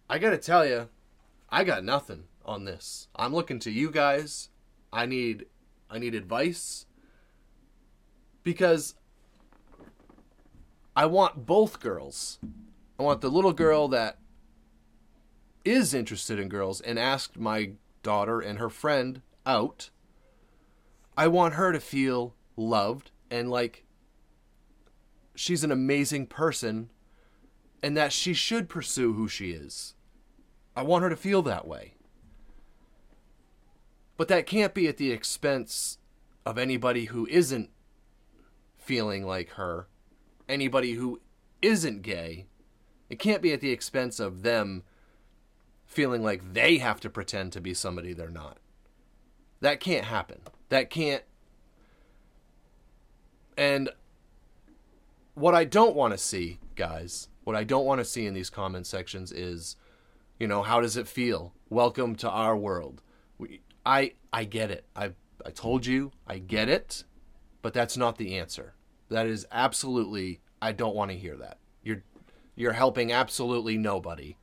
[0.09, 0.89] I gotta tell you,
[1.49, 3.07] I got nothing on this.
[3.15, 4.49] I'm looking to you guys.
[4.93, 5.47] I need
[5.89, 6.85] I need advice
[8.43, 8.95] because
[10.95, 12.39] I want both girls.
[12.99, 14.19] I want the little girl that
[15.63, 17.71] is interested in girls and asked my
[18.03, 19.89] daughter and her friend out.
[21.17, 23.85] I want her to feel loved and like
[25.35, 26.89] she's an amazing person
[27.83, 29.95] and that she should pursue who she is.
[30.75, 31.95] I want her to feel that way.
[34.17, 35.97] But that can't be at the expense
[36.45, 37.69] of anybody who isn't
[38.77, 39.87] feeling like her,
[40.47, 41.21] anybody who
[41.61, 42.45] isn't gay.
[43.09, 44.83] It can't be at the expense of them
[45.91, 48.57] feeling like they have to pretend to be somebody they're not.
[49.59, 50.39] That can't happen.
[50.69, 51.23] That can't.
[53.57, 53.89] And
[55.33, 58.49] what I don't want to see, guys, what I don't want to see in these
[58.49, 59.75] comment sections is,
[60.39, 61.53] you know, how does it feel?
[61.69, 63.01] Welcome to our world.
[63.37, 64.85] We, I I get it.
[64.95, 65.11] I
[65.45, 67.03] I told you I get it,
[67.61, 68.75] but that's not the answer.
[69.09, 71.57] That is absolutely I don't want to hear that.
[71.83, 72.03] You're
[72.55, 74.37] you're helping absolutely nobody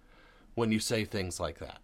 [0.58, 1.78] when you say things like that.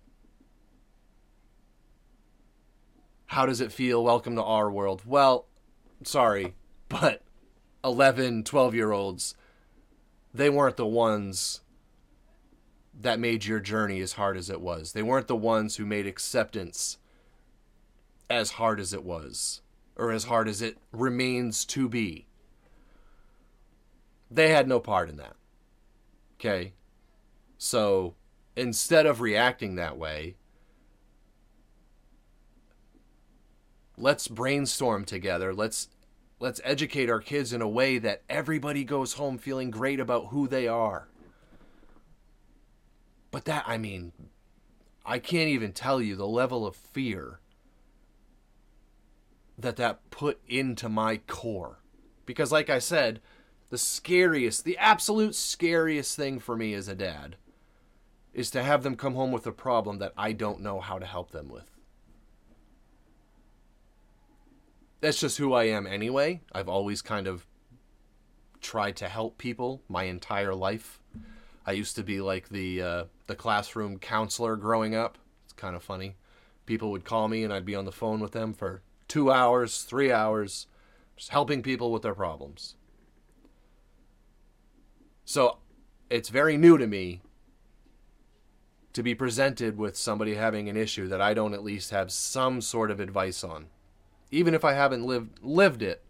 [3.26, 4.02] How does it feel?
[4.02, 5.02] Welcome to our world.
[5.06, 5.46] Well,
[6.02, 6.54] sorry,
[6.88, 7.22] but
[7.84, 9.36] 11, 12 year olds,
[10.34, 11.60] they weren't the ones
[13.00, 14.92] that made your journey as hard as it was.
[14.92, 16.98] They weren't the ones who made acceptance
[18.28, 19.60] as hard as it was,
[19.94, 22.26] or as hard as it remains to be.
[24.28, 25.36] They had no part in that.
[26.40, 26.72] Okay?
[27.56, 28.14] So
[28.56, 30.36] instead of reacting that way,
[33.96, 35.54] let's brainstorm together.
[35.54, 35.88] Let's
[36.40, 40.46] let's educate our kids in a way that everybody goes home feeling great about who
[40.46, 41.08] they are.
[43.30, 44.12] But that I mean,
[45.04, 47.40] I can't even tell you the level of fear
[49.58, 51.80] that that put into my core.
[52.26, 53.20] Because like I said,
[53.70, 57.36] the scariest, the absolute scariest thing for me as a dad
[58.34, 61.06] is to have them come home with a problem that I don't know how to
[61.06, 61.70] help them with.
[65.00, 66.40] That's just who I am anyway.
[66.52, 67.46] I've always kind of
[68.60, 71.00] tried to help people my entire life.
[71.66, 75.18] I used to be like the uh, the classroom counselor growing up.
[75.44, 76.16] It's kind of funny.
[76.66, 79.82] People would call me and I'd be on the phone with them for two hours,
[79.82, 80.66] three hours,
[81.16, 82.74] just helping people with their problems.
[85.26, 85.58] So
[86.10, 87.20] it's very new to me
[88.94, 92.60] to be presented with somebody having an issue that I don't at least have some
[92.60, 93.66] sort of advice on.
[94.30, 96.02] Even if I haven't lived lived it,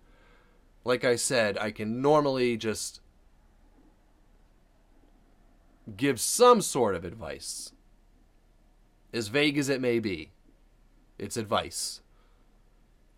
[0.84, 3.00] like I said, I can normally just
[5.96, 7.72] give some sort of advice.
[9.12, 10.32] As vague as it may be,
[11.18, 12.00] it's advice.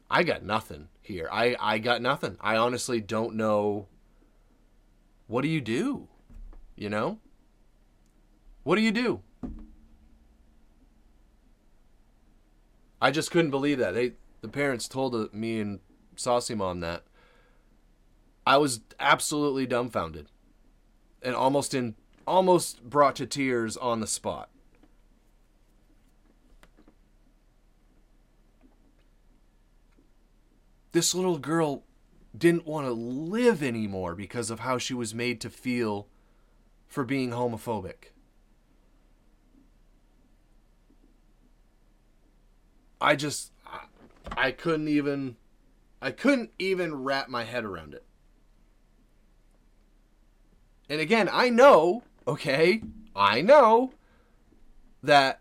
[0.08, 1.28] I got nothing here.
[1.32, 2.36] I, I got nothing.
[2.40, 3.88] I honestly don't know.
[5.26, 6.06] What do you do?
[6.76, 7.18] You know?
[8.62, 9.22] What do you do?
[13.00, 13.94] I just couldn't believe that.
[13.94, 15.80] They the parents told me and
[16.16, 17.04] Saucey Mom that.
[18.46, 20.28] I was absolutely dumbfounded.
[21.22, 24.50] And almost in almost brought to tears on the spot.
[30.92, 31.84] This little girl
[32.36, 36.08] didn't want to live anymore because of how she was made to feel
[36.86, 38.12] for being homophobic.
[43.00, 43.52] I just
[44.36, 45.36] I couldn't even
[46.00, 48.04] I couldn't even wrap my head around it.
[50.88, 52.82] And again, I know, okay?
[53.14, 53.92] I know
[55.02, 55.40] that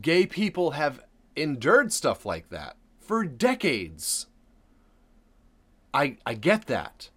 [0.00, 1.02] gay people have
[1.36, 4.26] endured stuff like that for decades.
[5.92, 7.10] I I get that.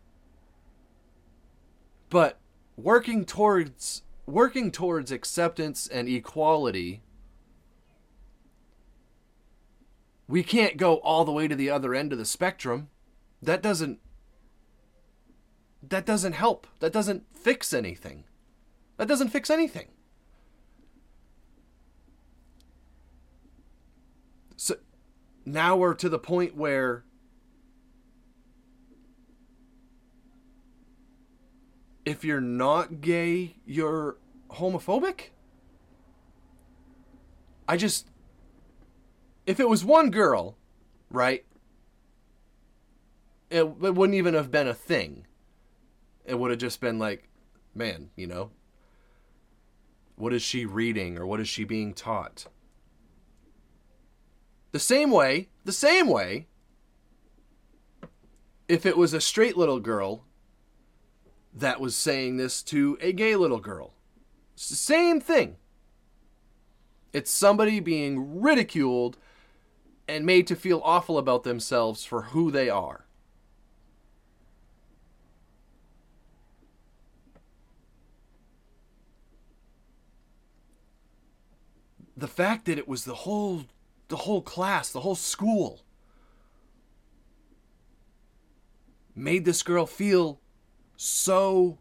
[2.10, 2.39] But
[2.78, 7.02] working towards working towards acceptance and equality
[10.28, 12.90] we can't go all the way to the other end of the spectrum.
[13.42, 14.00] That doesn't
[15.82, 16.68] that doesn't help.
[16.80, 18.26] That doesn't fix anything.
[18.98, 19.88] That doesn't fix anything.
[24.58, 24.76] So
[25.46, 27.06] now we're to the point where
[32.08, 34.16] if you're not gay, you're
[34.51, 35.32] homophobic?
[37.68, 38.08] I just
[39.45, 40.55] if it was one girl,
[41.12, 41.43] right?
[43.49, 45.28] It, it wouldn't even have been a thing.
[46.24, 47.28] It would have just been like,
[47.76, 48.51] man, you know,
[50.16, 52.45] what is she reading or what is she being taught?
[54.72, 56.47] The same way, the same way,
[58.70, 60.24] if it was a straight little girl
[61.60, 63.93] that was saying this to a gay little girl,
[64.55, 65.58] same thing.
[67.14, 69.18] It's somebody being ridiculed
[70.08, 73.05] and made to feel awful about themselves for who they are.
[82.16, 83.66] The fact that it was the whole
[84.08, 85.82] the whole class, the whole school
[89.14, 90.39] made this girl feel
[90.98, 91.78] so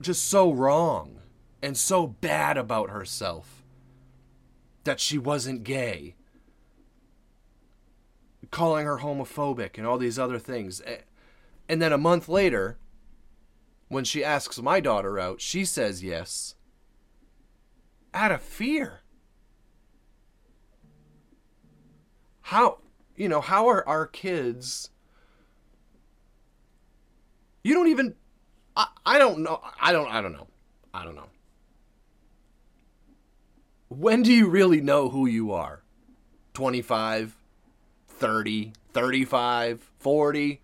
[0.00, 1.18] just so wrong
[1.60, 3.64] and so bad about herself
[4.84, 6.14] that she wasn't gay,
[8.50, 10.80] calling her homophobic, and all these other things.
[11.68, 12.78] And then a month later,
[13.88, 16.54] when she asks my daughter out, she says yes
[18.14, 19.00] out of fear.
[22.42, 22.78] How,
[23.18, 24.90] you know, how are our kids?
[27.62, 28.14] You don't even,
[28.76, 29.60] I, I don't know.
[29.80, 30.46] I don't, I don't know.
[30.94, 31.28] I don't know
[33.88, 35.82] when do you really know who you are?
[36.54, 37.36] 25,
[38.06, 40.60] 30, 35, 40?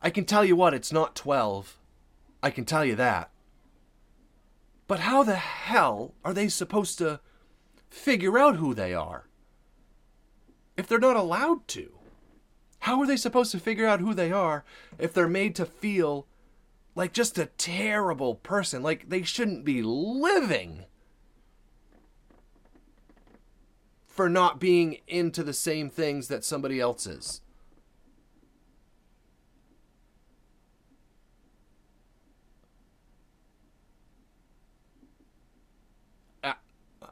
[0.00, 1.78] I can tell you what, it's not 12.
[2.42, 3.30] I can tell you that.
[4.86, 7.20] But how the hell are they supposed to
[7.90, 9.27] figure out who they are?
[10.78, 11.92] If they're not allowed to.
[12.80, 14.64] How are they supposed to figure out who they are
[14.98, 16.26] if they're made to feel
[16.94, 20.86] like just a terrible person, like they shouldn't be living?
[24.18, 27.40] for not being into the same things that somebody else is.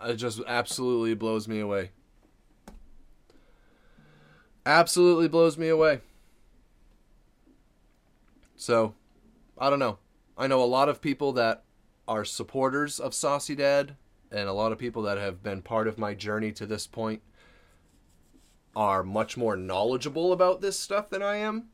[0.04, 1.92] It just absolutely blows me away.
[4.66, 6.00] Absolutely blows me away.
[8.56, 8.94] So,
[9.56, 9.98] I don't know.
[10.36, 11.62] I know a lot of people that
[12.08, 13.94] are supporters of Saucey Dad
[14.32, 17.22] and a lot of people that have been part of my journey to this point
[18.74, 21.66] are much more knowledgeable about this stuff than I am.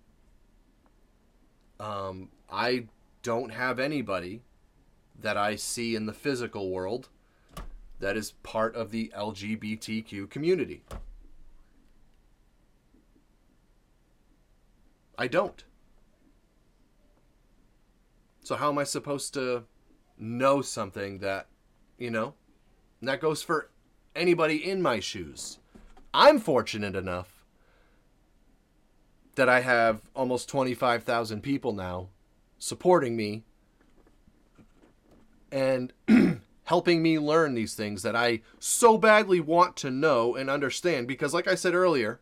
[1.80, 2.88] Um, I
[3.22, 4.42] don't have anybody
[5.18, 7.08] that I see in the physical world
[8.00, 10.84] that is part of the LGBTQ community.
[15.22, 15.62] I don't.
[18.42, 19.66] So, how am I supposed to
[20.18, 21.46] know something that,
[21.96, 22.34] you know,
[23.02, 23.70] that goes for
[24.16, 25.60] anybody in my shoes.
[26.12, 27.44] I'm fortunate enough
[29.36, 32.08] that I have almost 25,000 people now
[32.58, 33.44] supporting me
[35.52, 35.92] and
[36.64, 41.06] helping me learn these things that I so badly want to know and understand.
[41.06, 42.18] Because, like I said earlier,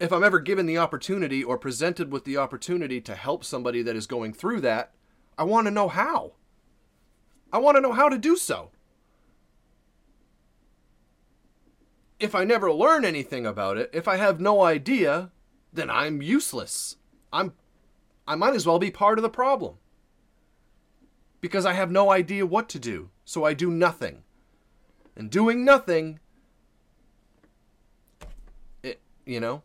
[0.00, 3.94] if I'm ever given the opportunity or presented with the opportunity to help somebody that
[3.94, 4.92] is going through that,
[5.36, 6.32] I want to know how.
[7.52, 8.70] I want to know how to do so.
[12.18, 15.30] If I never learn anything about it, if I have no idea,
[15.72, 16.96] then I'm useless.
[17.32, 17.52] I'm
[18.26, 19.76] I might as well be part of the problem.
[21.40, 24.22] Because I have no idea what to do, so I do nothing.
[25.16, 26.20] And doing nothing
[28.82, 29.62] it, you know,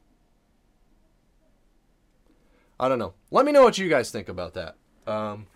[2.79, 3.13] I don't know.
[3.31, 4.75] Let me know what you guys think about that.
[5.07, 5.47] Um,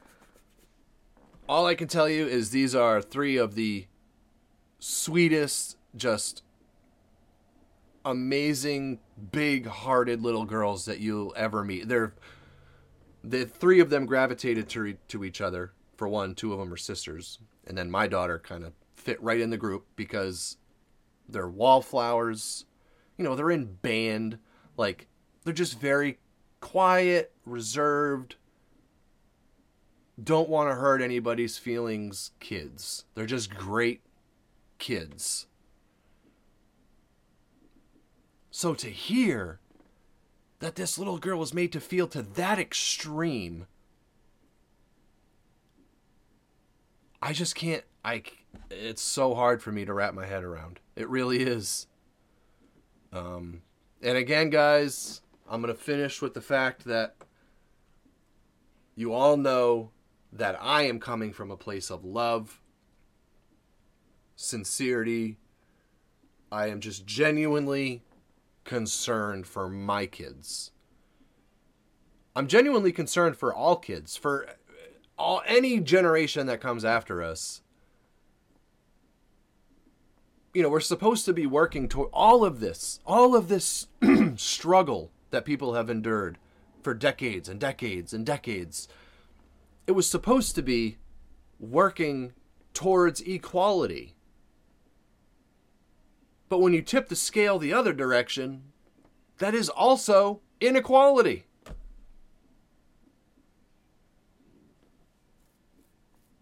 [1.47, 3.87] all I can tell you is these are three of the
[4.79, 6.43] sweetest, just
[8.05, 8.99] amazing,
[9.31, 11.87] big-hearted little girls that you'll ever meet.
[11.87, 12.13] They're
[13.23, 15.73] the three of them gravitated to to each other.
[15.97, 19.41] For one, two of them are sisters, and then my daughter kind of fit right
[19.41, 20.55] in the group because
[21.27, 22.65] they're wallflowers.
[23.17, 24.39] You know, they're in band.
[24.77, 25.07] Like
[25.43, 26.19] they're just very
[26.59, 28.35] quiet, reserved,
[30.21, 33.05] don't want to hurt anybody's feelings kids.
[33.15, 34.01] They're just great
[34.77, 35.47] kids.
[38.51, 39.59] So to hear
[40.59, 43.67] that this little girl was made to feel to that extreme,
[47.21, 47.83] I just can't.
[48.03, 48.23] I.
[48.71, 50.79] It's so hard for me to wrap my head around.
[50.95, 51.87] It really is.
[53.13, 53.61] Um,
[54.01, 57.15] and again, guys, I'm gonna finish with the fact that
[58.95, 59.89] you all know
[60.31, 62.61] that I am coming from a place of love,
[64.35, 65.39] sincerity.
[66.51, 68.03] I am just genuinely
[68.63, 70.71] concerned for my kids.
[72.35, 74.47] I'm genuinely concerned for all kids, for
[75.17, 77.61] all any generation that comes after us.
[80.53, 83.87] You know, we're supposed to be working toward all of this, all of this
[84.35, 86.37] struggle that people have endured
[86.81, 88.87] for decades and decades and decades
[89.89, 90.99] it was supposed to be
[91.59, 92.33] working
[92.75, 94.13] towards equality.
[96.47, 98.65] But when you tip the scale the other direction,
[99.39, 101.45] that is also inequality.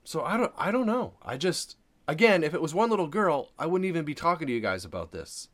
[0.04, 1.14] So I don't I don't know.
[1.22, 4.54] I just again, if it was one little girl, I wouldn't even be talking to
[4.54, 5.48] you guys about this.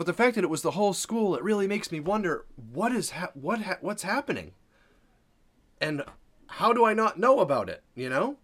[0.00, 2.90] But the fact that it was the whole school, it really makes me wonder what
[2.90, 4.52] is ha- what ha- what's happening.
[5.78, 6.02] And
[6.46, 7.82] how do I not know about it?
[7.94, 8.38] You know?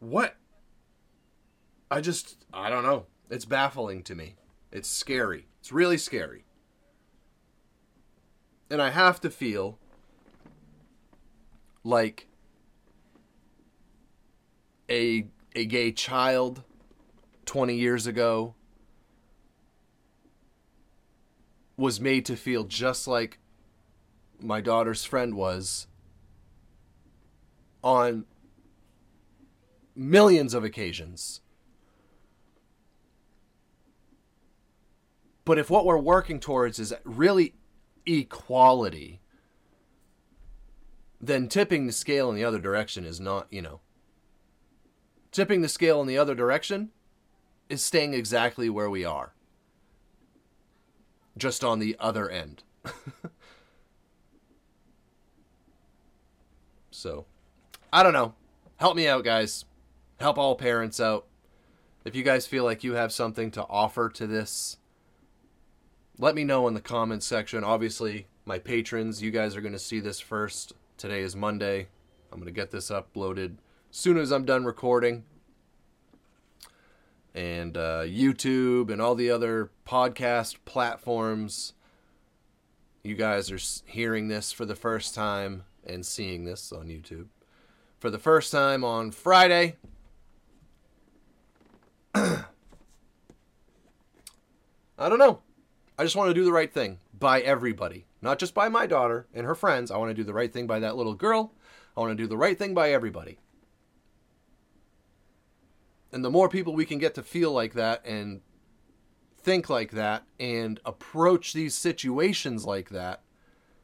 [0.00, 0.34] What?
[1.88, 3.06] I just, I don't know.
[3.30, 4.34] It's baffling to me.
[4.72, 5.46] It's scary.
[5.60, 6.44] It's really scary.
[8.68, 9.78] And I have to feel
[11.84, 12.26] like
[14.90, 16.64] a a gay child
[17.44, 18.55] 20 years ago
[21.76, 23.38] was made to feel just like
[24.40, 25.86] my daughter's friend was
[27.82, 28.24] on
[29.94, 31.40] millions of occasions.
[35.44, 37.54] But if what we're working towards is really
[38.04, 39.20] equality,
[41.20, 43.80] then tipping the scale in the other direction is not, you know,
[45.30, 46.90] tipping the scale in the other direction
[47.68, 49.34] is staying exactly where we are,
[51.36, 52.62] just on the other end.
[56.90, 57.26] so.
[57.92, 58.34] I don't know.
[58.76, 59.64] Help me out, guys.
[60.20, 61.26] Help all parents out.
[62.04, 64.76] If you guys feel like you have something to offer to this,
[66.18, 67.64] let me know in the comments section.
[67.64, 70.72] Obviously, my patrons, you guys are going to see this first.
[70.96, 71.88] Today is Monday.
[72.30, 73.56] I'm going to get this uploaded
[73.90, 75.24] as soon as I'm done recording.
[77.36, 81.74] And uh, YouTube and all the other podcast platforms.
[83.04, 87.26] You guys are hearing this for the first time and seeing this on YouTube
[87.98, 89.76] for the first time on Friday.
[92.14, 92.44] I
[94.98, 95.40] don't know.
[95.98, 99.26] I just want to do the right thing by everybody, not just by my daughter
[99.34, 99.90] and her friends.
[99.90, 101.52] I want to do the right thing by that little girl.
[101.96, 103.38] I want to do the right thing by everybody.
[106.16, 108.40] And the more people we can get to feel like that and
[109.36, 113.20] think like that and approach these situations like that,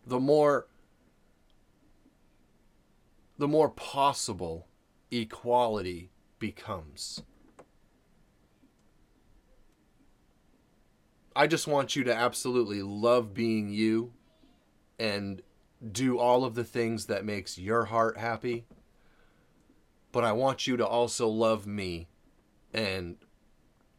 [0.07, 0.67] the more
[3.37, 4.67] the more possible
[5.11, 7.23] equality becomes.
[11.37, 14.15] I just want you to absolutely love being you
[14.99, 15.43] and
[15.93, 18.65] do all of the things that makes your heart happy.
[20.13, 22.09] But I want you to also love me
[22.73, 23.17] and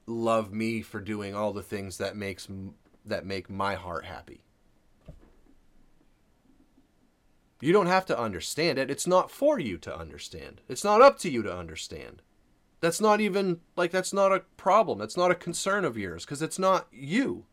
[0.06, 2.48] love me for doing all the things that makes
[3.06, 4.42] that make my heart happy.
[7.62, 8.92] You don't have to understand it.
[8.92, 10.62] It's not for you to understand.
[10.68, 12.22] It's not up to you to understand.
[12.82, 15.00] That's not even like that's not a problem.
[15.00, 17.46] That's not a concern of yours because it's not you.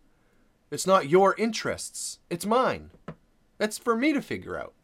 [0.70, 2.18] It's not your interests.
[2.28, 2.90] It's mine.
[3.58, 4.74] That's for me to figure out.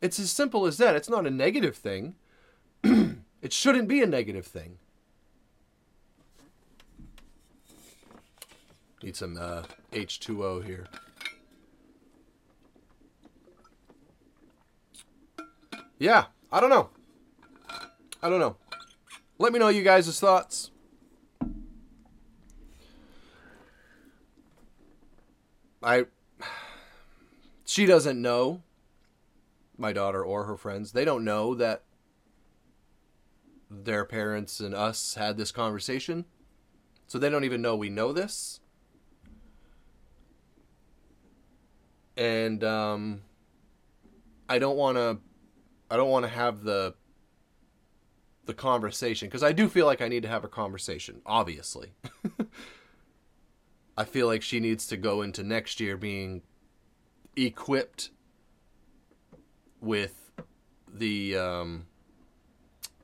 [0.00, 0.96] It's as simple as that.
[0.96, 2.16] It's not a negative thing.
[3.42, 4.78] it shouldn't be a negative thing.
[9.02, 10.86] Need some uh, H2O here.
[16.02, 16.88] yeah, I don't know.
[18.22, 18.56] I don't know.
[19.38, 20.72] Let me know you guys' thoughts.
[25.80, 26.06] I
[27.64, 28.62] she doesn't know
[29.78, 30.90] my daughter or her friends.
[30.90, 31.82] They don't know that
[33.72, 36.26] their parents and us had this conversation.
[37.06, 38.60] So they don't even know we know this.
[42.16, 43.22] And um
[44.48, 45.18] I don't want to
[45.90, 46.94] I don't want to have the
[48.44, 51.92] the conversation because I do feel like I need to have a conversation, obviously.
[53.96, 56.42] I feel like she needs to go into next year being
[57.36, 58.10] equipped
[59.80, 60.32] with
[60.92, 61.86] the um,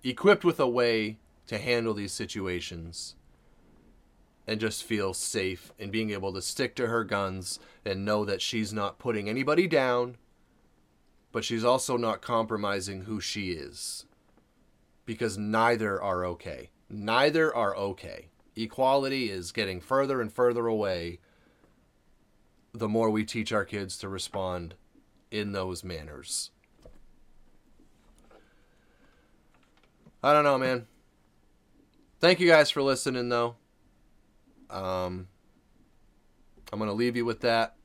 [0.03, 3.15] equipped with a way to handle these situations
[4.47, 8.41] and just feel safe and being able to stick to her guns and know that
[8.41, 10.17] she's not putting anybody down
[11.33, 14.07] but she's also not compromising who she is.
[15.05, 16.71] Because neither are okay.
[16.89, 18.29] Neither are okay.
[18.57, 21.21] Equality is getting further and further away
[22.73, 24.75] the more we teach our kids to respond
[25.31, 26.51] in those manners.
[30.23, 30.87] I don't know, man.
[32.21, 33.55] Thank you guys for listening, though.
[34.69, 35.29] Um,
[36.73, 37.77] I'm to leave you with that.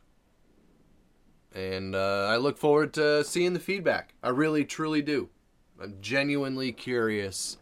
[1.53, 4.15] And uh, I look forward to seeing the feedback.
[4.23, 5.29] I really, truly do.
[5.79, 7.57] I'm genuinely curious.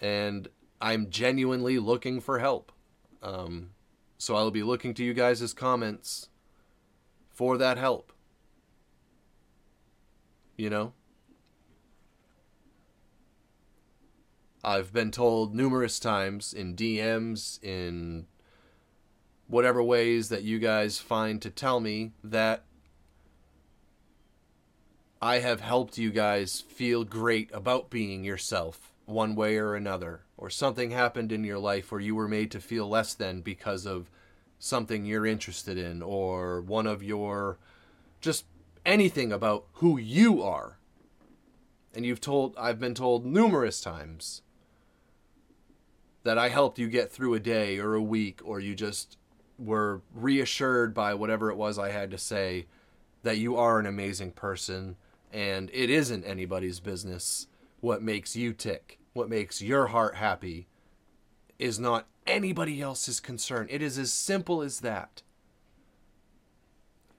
[0.00, 0.46] And
[0.80, 2.70] I'm genuinely looking for help.
[3.22, 3.70] Um,
[4.18, 6.28] so I'll be looking to you guys' comments
[7.30, 8.12] for that help.
[10.56, 10.92] You know?
[14.64, 18.26] I've been told numerous times in DMs, in
[19.48, 22.62] whatever ways that you guys find to tell me that
[25.20, 30.48] I have helped you guys feel great about being yourself one way or another, or
[30.48, 34.08] something happened in your life where you were made to feel less than because of
[34.60, 37.58] something you're interested in, or one of your
[38.20, 38.44] just
[38.86, 40.78] anything about who you are.
[41.94, 44.42] And you've told, I've been told numerous times
[46.24, 49.18] that I helped you get through a day or a week, or you just
[49.58, 52.66] were reassured by whatever it was I had to say
[53.22, 54.96] that you are an amazing person
[55.32, 57.46] and it isn't anybody's business
[57.80, 60.68] what makes you tick, what makes your heart happy,
[61.58, 63.66] is not anybody else's concern.
[63.70, 65.22] It is as simple as that.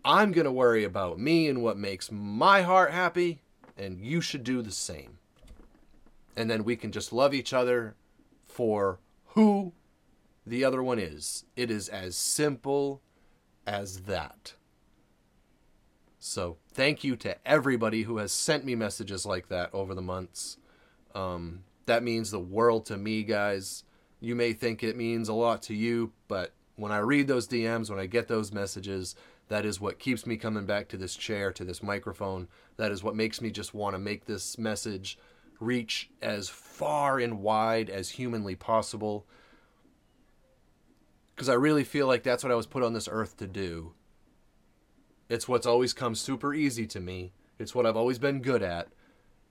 [0.05, 3.41] I'm going to worry about me and what makes my heart happy,
[3.77, 5.17] and you should do the same.
[6.35, 7.95] And then we can just love each other
[8.53, 9.73] for who
[10.45, 11.45] the other one is.
[11.55, 13.01] It is as simple
[13.65, 14.53] as that.
[16.19, 20.57] So thank you to everybody who has sent me messages like that over the months.
[21.15, 23.83] Um, that means the world to me, guys.
[24.21, 27.89] You may think it means a lot to you, but when I read those DMs,
[27.89, 29.15] when I get those messages,
[29.49, 32.47] that is what keeps me coming back to this chair, to this microphone.
[32.77, 35.17] That is what makes me just want to make this message
[35.65, 39.25] reach as far and wide as humanly possible.
[41.35, 43.93] Because I really feel like that's what I was put on this earth to do
[45.33, 47.33] it's what's always come super easy to me.
[47.57, 48.89] It's what I've always been good at.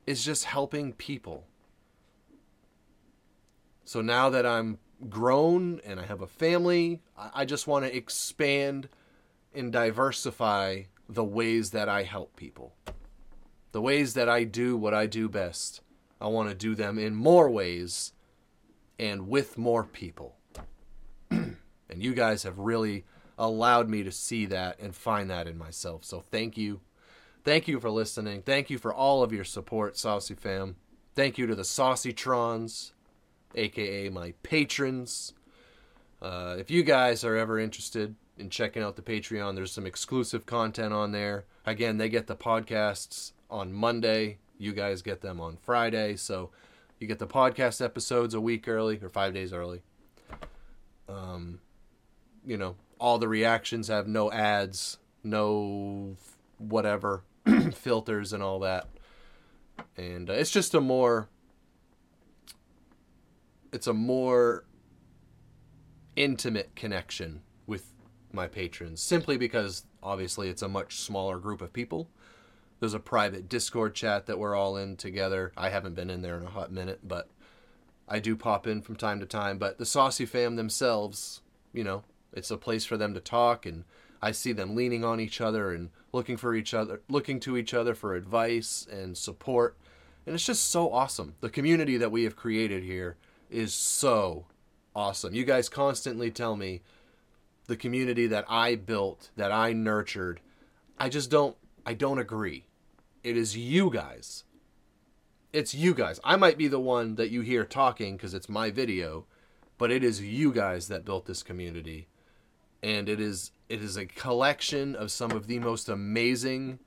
[0.07, 1.47] Is just helping people.
[3.85, 8.89] So now that I'm grown and I have a family, I just want to expand
[9.53, 12.75] and diversify the ways that I help people.
[13.73, 15.81] The ways that I do what I do best.
[16.23, 18.13] I want to do them in more ways
[18.99, 20.37] and with more people.
[21.31, 21.57] and
[21.97, 23.05] you guys have really
[23.37, 26.05] allowed me to see that and find that in myself.
[26.05, 26.81] So thank you.
[27.45, 28.43] Thank you for listening.
[28.43, 30.77] Thank you for all of your support, Saucey Fam.
[31.17, 32.93] Thank you to the Sauceytrons,
[33.57, 35.33] aka my patrons.
[36.21, 40.47] Uh, if you guys are ever interested in checking out the Patreon, there's some exclusive
[40.47, 41.47] content on there.
[41.67, 44.39] Again, they get the podcasts on Monday.
[44.63, 46.15] You guys get them on Friday.
[46.17, 46.51] So
[47.01, 49.83] you get the podcast episodes a week early or five days early.
[51.09, 51.59] Um,
[52.47, 56.17] you know, all the reactions have no ads, no
[56.59, 57.25] whatever
[57.75, 58.89] filters and all that.
[59.97, 61.29] And uh, it's just a more
[63.73, 64.65] it's a more
[66.15, 67.93] intimate connection with
[68.33, 72.09] my patrons simply because obviously it's a much smaller group of people.
[72.83, 75.53] There's a private Discord chat that we're all in together.
[75.57, 77.29] I haven't been in there in a hot minute, but
[78.09, 79.57] I do pop in from time to time.
[79.57, 82.03] But the Saucey fam themselves, you know,
[82.33, 83.85] it's a place for them to talk and
[84.21, 87.73] I see them leaning on each other and looking for each other, looking to each
[87.73, 89.77] other for advice and support.
[90.27, 91.37] And it's just so awesome.
[91.41, 93.17] The community that we have created here
[93.49, 94.47] is so
[94.93, 95.37] awesome.
[95.37, 96.83] You guys constantly tell me
[97.69, 100.41] the community that I built, that I nurtured.
[100.99, 101.57] I just don't
[101.87, 102.65] I don't agree.
[103.23, 104.45] It is you guys.
[105.53, 106.19] It's you guys.
[106.25, 109.27] I might be the one that you hear talking because it's my video,
[109.79, 112.09] but it is you guys that built this community.
[112.83, 116.79] And it is it is a collection of some of the most amazing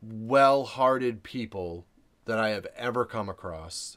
[0.00, 1.86] well-hearted people
[2.24, 3.96] that I have ever come across.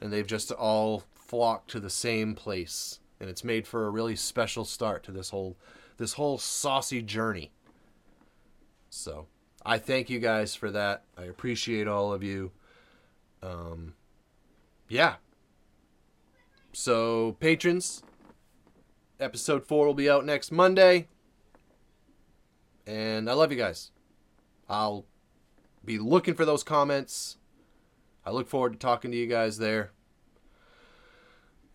[0.00, 4.16] And they've just all flocked to the same place and it's made for a really
[4.16, 5.56] special start to this whole
[5.98, 7.52] this whole saucy journey.
[8.88, 9.26] So,
[9.64, 11.04] I thank you guys for that.
[11.16, 12.52] I appreciate all of you.
[13.42, 13.94] Um
[14.88, 15.16] yeah.
[16.72, 18.02] So, patrons,
[19.18, 21.08] episode 4 will be out next Monday.
[22.86, 23.90] And I love you guys.
[24.68, 25.04] I'll
[25.84, 27.36] be looking for those comments.
[28.24, 29.92] I look forward to talking to you guys there.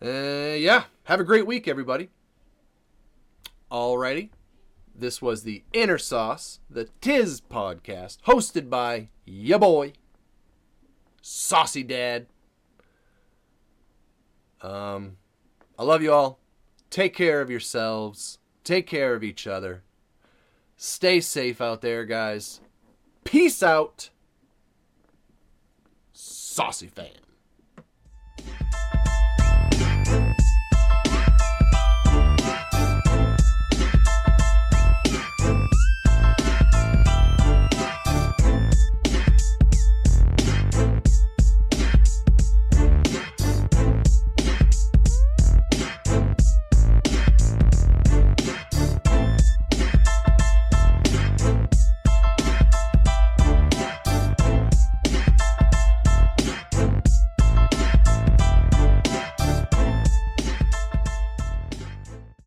[0.02, 2.10] Uh, yeah, have a great week, everybody.
[3.70, 4.30] Alrighty.
[4.98, 9.92] This was the Inner Sauce, the Tiz podcast, hosted by ya boy,
[11.22, 12.26] Saucey Dad.
[14.62, 15.18] Um,
[15.78, 16.38] I love you all.
[16.88, 18.38] Take care of yourselves.
[18.64, 19.82] Take care of each other.
[20.78, 22.60] Stay safe out there, guys.
[23.24, 24.08] Peace out.
[26.14, 27.25] Saucey Fam.